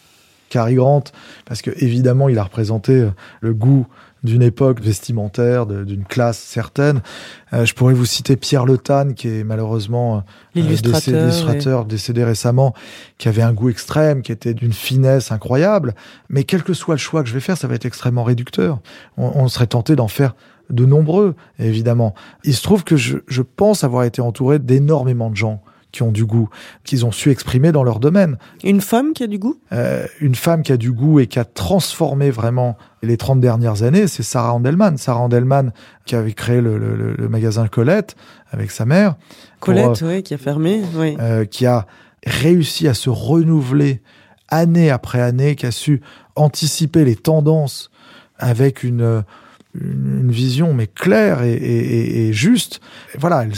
Cary 0.48 0.74
Grant, 0.74 1.04
parce 1.44 1.62
que 1.62 1.70
évidemment, 1.76 2.28
il 2.28 2.38
a 2.38 2.44
représenté 2.44 2.92
euh, 2.92 3.10
le 3.40 3.54
goût 3.54 3.86
d'une 4.24 4.42
époque 4.42 4.80
vestimentaire, 4.80 5.66
d'une 5.66 6.04
classe 6.04 6.38
certaine. 6.38 7.02
Euh, 7.52 7.64
je 7.64 7.74
pourrais 7.74 7.94
vous 7.94 8.04
citer 8.04 8.36
Pierre 8.36 8.64
Le 8.64 8.76
Tan, 8.76 9.12
qui 9.14 9.28
est 9.28 9.44
malheureusement 9.44 10.16
euh, 10.16 10.20
L'illustrateur, 10.54 10.98
décédé, 10.98 11.18
illustrateur, 11.18 11.84
décédé 11.84 12.24
récemment, 12.24 12.74
qui 13.18 13.28
avait 13.28 13.42
un 13.42 13.52
goût 13.52 13.68
extrême, 13.68 14.22
qui 14.22 14.32
était 14.32 14.54
d'une 14.54 14.72
finesse 14.72 15.30
incroyable. 15.30 15.94
Mais 16.28 16.44
quel 16.44 16.64
que 16.64 16.74
soit 16.74 16.94
le 16.94 16.98
choix 16.98 17.22
que 17.22 17.28
je 17.28 17.34
vais 17.34 17.40
faire, 17.40 17.56
ça 17.56 17.68
va 17.68 17.76
être 17.76 17.86
extrêmement 17.86 18.24
réducteur. 18.24 18.80
On, 19.16 19.30
on 19.36 19.48
serait 19.48 19.68
tenté 19.68 19.94
d'en 19.94 20.08
faire 20.08 20.34
de 20.70 20.84
nombreux, 20.84 21.34
évidemment. 21.58 22.14
Il 22.44 22.54
se 22.54 22.62
trouve 22.62 22.84
que 22.84 22.96
je, 22.96 23.18
je 23.28 23.42
pense 23.42 23.84
avoir 23.84 24.04
été 24.04 24.20
entouré 24.20 24.58
d'énormément 24.58 25.30
de 25.30 25.36
gens 25.36 25.62
qui 25.98 26.02
ont 26.04 26.12
du 26.12 26.24
goût, 26.24 26.48
qu'ils 26.84 27.04
ont 27.04 27.10
su 27.10 27.30
exprimer 27.32 27.72
dans 27.72 27.82
leur 27.82 27.98
domaine. 27.98 28.38
Une 28.62 28.80
femme 28.80 29.12
qui 29.14 29.24
a 29.24 29.26
du 29.26 29.38
goût? 29.40 29.56
Euh, 29.72 30.06
une 30.20 30.36
femme 30.36 30.62
qui 30.62 30.70
a 30.70 30.76
du 30.76 30.92
goût 30.92 31.18
et 31.18 31.26
qui 31.26 31.40
a 31.40 31.44
transformé 31.44 32.30
vraiment 32.30 32.78
les 33.02 33.16
30 33.16 33.40
dernières 33.40 33.82
années, 33.82 34.06
c'est 34.06 34.22
Sarah 34.22 34.54
Andelman. 34.54 34.96
Sarah 34.96 35.20
Andelman 35.22 35.72
qui 36.06 36.14
avait 36.14 36.34
créé 36.34 36.60
le, 36.60 36.78
le- 36.78 36.94
le- 36.94 37.14
le 37.14 37.28
magasin 37.28 37.66
Colette 37.66 38.14
avec 38.52 38.70
sa 38.70 38.84
mère. 38.86 39.16
pour, 39.16 39.74
Colette, 39.74 40.02
oui, 40.02 40.22
qui 40.22 40.34
a 40.34 40.38
fermé. 40.38 40.82
Oui. 40.94 41.16
euh, 41.18 41.44
qui 41.44 41.66
a 41.66 41.86
réussi 42.24 42.86
à 42.86 42.94
se 42.94 43.10
renouveler 43.10 44.00
année 44.48 44.90
après 44.90 45.20
année, 45.20 45.56
qui 45.56 45.66
a 45.66 45.72
su 45.72 46.00
anticiper 46.36 47.04
les 47.04 47.16
tendances 47.16 47.90
avec 48.38 48.84
une, 48.84 49.02
euh, 49.02 49.22
vision 49.74 50.74
mais 50.74 50.86
claire 50.86 51.42
et, 51.42 51.52
et- 51.52 51.56
et- 52.24 52.28
et 52.28 52.32
juste. 52.32 52.80
Voilà, 53.18 53.42
elle, 53.44 53.52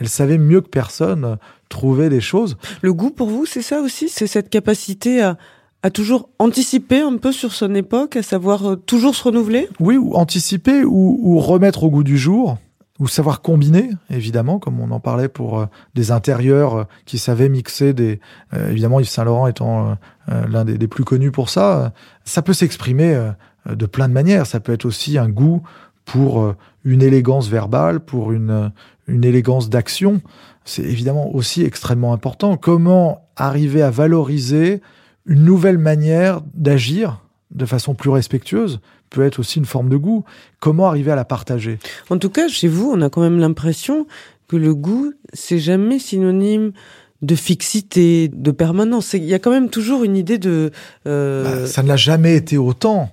elle 0.00 0.08
savait 0.08 0.38
mieux 0.38 0.60
que 0.60 0.68
personne 0.68 1.24
euh, 1.24 1.36
trouver 1.72 2.08
des 2.08 2.20
choses. 2.20 2.56
Le 2.82 2.92
goût 2.92 3.10
pour 3.10 3.28
vous, 3.28 3.46
c'est 3.46 3.62
ça 3.62 3.80
aussi? 3.80 4.08
C'est 4.08 4.28
cette 4.28 4.50
capacité 4.50 5.22
à, 5.22 5.36
à 5.82 5.90
toujours 5.90 6.28
anticiper 6.38 7.00
un 7.00 7.16
peu 7.16 7.32
sur 7.32 7.52
son 7.52 7.74
époque, 7.74 8.16
à 8.16 8.22
savoir 8.22 8.58
euh, 8.64 8.76
toujours 8.76 9.14
se 9.14 9.24
renouveler? 9.24 9.68
Oui, 9.80 9.96
ou 9.96 10.14
anticiper 10.14 10.84
ou, 10.84 11.18
ou 11.20 11.40
remettre 11.40 11.82
au 11.84 11.90
goût 11.90 12.04
du 12.04 12.18
jour, 12.18 12.58
ou 13.00 13.08
savoir 13.08 13.40
combiner, 13.40 13.90
évidemment, 14.10 14.60
comme 14.60 14.78
on 14.78 14.90
en 14.92 15.00
parlait 15.00 15.28
pour 15.28 15.58
euh, 15.58 15.66
des 15.94 16.10
intérieurs 16.12 16.74
euh, 16.76 16.84
qui 17.04 17.18
savaient 17.18 17.48
mixer 17.48 17.94
des. 17.94 18.20
euh, 18.52 18.70
évidemment, 18.70 19.00
Yves 19.00 19.08
Saint 19.08 19.24
Laurent 19.24 19.48
étant 19.48 19.96
l'un 20.28 20.64
des, 20.64 20.78
des 20.78 20.88
plus 20.88 21.04
connus 21.04 21.32
pour 21.32 21.48
ça, 21.48 21.92
ça 22.24 22.42
peut 22.42 22.54
s'exprimer 22.54 23.32
de 23.66 23.86
plein 23.86 24.08
de 24.08 24.14
manières. 24.14 24.46
Ça 24.46 24.60
peut 24.60 24.72
être 24.72 24.86
aussi 24.86 25.18
un 25.18 25.28
goût 25.28 25.62
pour 26.04 26.54
une 26.84 27.02
élégance 27.02 27.48
verbale, 27.48 27.98
pour 27.98 28.30
une, 28.30 28.72
une 29.08 29.24
élégance 29.24 29.68
d'action. 29.68 30.20
C'est 30.64 30.82
évidemment 30.82 31.34
aussi 31.34 31.62
extrêmement 31.64 32.12
important. 32.12 32.56
Comment 32.56 33.28
arriver 33.36 33.82
à 33.82 33.90
valoriser 33.90 34.80
une 35.26 35.44
nouvelle 35.44 35.78
manière 35.78 36.40
d'agir 36.54 37.20
de 37.50 37.66
façon 37.66 37.94
plus 37.94 38.10
respectueuse 38.10 38.80
peut 39.10 39.22
être 39.22 39.38
aussi 39.40 39.58
une 39.58 39.66
forme 39.66 39.88
de 39.90 39.96
goût. 39.96 40.24
Comment 40.60 40.86
arriver 40.88 41.10
à 41.10 41.16
la 41.16 41.24
partager? 41.24 41.78
En 42.10 42.18
tout 42.18 42.30
cas, 42.30 42.48
chez 42.48 42.68
vous, 42.68 42.90
on 42.94 43.00
a 43.02 43.10
quand 43.10 43.20
même 43.20 43.38
l'impression 43.38 44.06
que 44.48 44.56
le 44.56 44.74
goût, 44.74 45.12
c'est 45.34 45.58
jamais 45.58 45.98
synonyme 45.98 46.72
de 47.20 47.34
fixité, 47.36 48.28
de 48.28 48.50
permanence. 48.50 49.12
Il 49.12 49.24
y 49.24 49.34
a 49.34 49.38
quand 49.38 49.50
même 49.50 49.68
toujours 49.68 50.02
une 50.02 50.16
idée 50.16 50.38
de... 50.38 50.70
euh, 51.06 51.60
Bah, 51.62 51.66
Ça 51.66 51.82
ne 51.82 51.88
l'a 51.88 51.96
jamais 51.96 52.34
été 52.36 52.58
autant. 52.58 53.10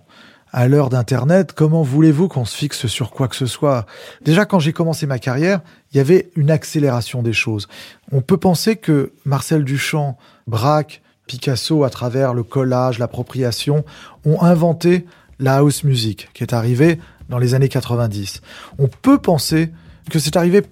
À 0.51 0.67
l'heure 0.67 0.89
d'Internet, 0.89 1.53
comment 1.53 1.83
voulez-vous 1.83 2.27
qu'on 2.27 2.43
se 2.43 2.57
fixe 2.57 2.87
sur 2.87 3.11
quoi 3.11 3.27
que 3.27 3.35
ce 3.35 3.45
soit? 3.45 3.85
Déjà, 4.23 4.45
quand 4.45 4.59
j'ai 4.59 4.73
commencé 4.73 5.05
ma 5.05 5.19
carrière, 5.19 5.61
il 5.91 5.97
y 5.97 5.99
avait 5.99 6.31
une 6.35 6.49
accélération 6.49 7.21
des 7.21 7.33
choses. 7.33 7.67
On 8.11 8.21
peut 8.21 8.37
penser 8.37 8.75
que 8.75 9.13
Marcel 9.25 9.63
Duchamp, 9.63 10.17
Braque, 10.47 11.03
Picasso, 11.27 11.83
à 11.83 11.91
travers 11.91 12.33
le 12.33 12.41
collage, 12.41 12.97
l'appropriation, 12.97 13.85
ont 14.25 14.41
inventé 14.41 15.05
la 15.37 15.57
house 15.57 15.83
music, 15.83 16.29
qui 16.33 16.43
est 16.43 16.53
arrivée 16.53 16.99
dans 17.29 17.37
les 17.37 17.53
années 17.53 17.69
90. 17.69 18.41
On 18.79 18.87
peut 18.87 19.19
penser 19.19 19.71
que 20.09 20.17
c'est 20.17 20.35
arrivé 20.35 20.63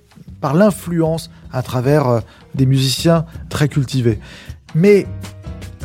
par 0.41 0.55
l'influence 0.55 1.29
à 1.51 1.61
travers 1.61 2.07
euh, 2.07 2.19
des 2.55 2.65
musiciens 2.65 3.25
très 3.49 3.69
cultivés. 3.69 4.19
Mais 4.73 5.05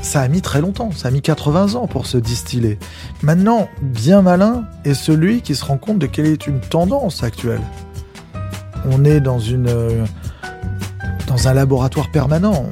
ça 0.03 0.21
a 0.21 0.29
mis 0.29 0.43
très 0.43 0.61
longtemps, 0.61 0.91
ça 0.91 1.09
a 1.09 1.11
mis 1.11 1.23
80 1.23 1.77
ans 1.77 1.87
pour 1.87 2.07
se 2.07 2.19
distiller. 2.19 2.79
Maintenant, 3.23 3.69
bien 3.81 4.21
malin 4.21 4.65
est 4.85 4.95
celui 4.95 5.41
qui 5.41 5.55
se 5.55 5.65
rend 5.65 5.79
compte 5.79 5.99
de 5.99 6.07
quelle 6.07 6.27
est 6.27 6.47
une 6.47 6.61
tendance 6.61 7.23
actuelle. 7.23 7.63
On 8.91 9.05
est 9.05 9.21
dans 9.21 9.39
une 9.39 9.69
euh, 9.69 10.05
dans 11.29 11.49
un 11.49 11.55
laboratoire 11.55 12.11
permanent. 12.11 12.69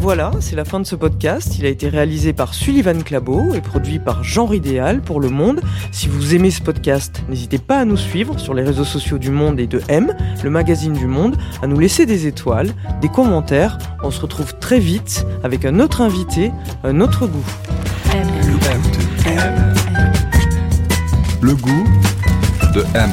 Voilà, 0.00 0.30
c'est 0.40 0.56
la 0.56 0.64
fin 0.64 0.80
de 0.80 0.86
ce 0.86 0.96
podcast. 0.96 1.58
Il 1.58 1.66
a 1.66 1.68
été 1.68 1.90
réalisé 1.90 2.32
par 2.32 2.54
Sullivan 2.54 3.02
Clabot 3.02 3.52
et 3.52 3.60
produit 3.60 3.98
par 3.98 4.24
Jean 4.24 4.46
Ridéal 4.46 5.02
pour 5.02 5.20
Le 5.20 5.28
Monde. 5.28 5.60
Si 5.92 6.08
vous 6.08 6.34
aimez 6.34 6.50
ce 6.50 6.62
podcast, 6.62 7.22
n'hésitez 7.28 7.58
pas 7.58 7.80
à 7.80 7.84
nous 7.84 7.98
suivre 7.98 8.38
sur 8.40 8.54
les 8.54 8.62
réseaux 8.62 8.86
sociaux 8.86 9.18
du 9.18 9.30
Monde 9.30 9.60
et 9.60 9.66
de 9.66 9.82
M, 9.88 10.16
le 10.42 10.48
magazine 10.48 10.94
du 10.94 11.06
Monde, 11.06 11.36
à 11.62 11.66
nous 11.66 11.78
laisser 11.78 12.06
des 12.06 12.26
étoiles, 12.26 12.72
des 13.02 13.10
commentaires. 13.10 13.76
On 14.02 14.10
se 14.10 14.22
retrouve 14.22 14.56
très 14.58 14.78
vite 14.78 15.26
avec 15.44 15.66
un 15.66 15.78
autre 15.80 16.00
invité, 16.00 16.50
un 16.82 17.02
autre 17.02 17.26
goût. 17.26 17.44
M. 18.14 18.26
Le 21.42 21.54
goût 21.54 21.84
de 22.74 22.84
M. 22.94 23.10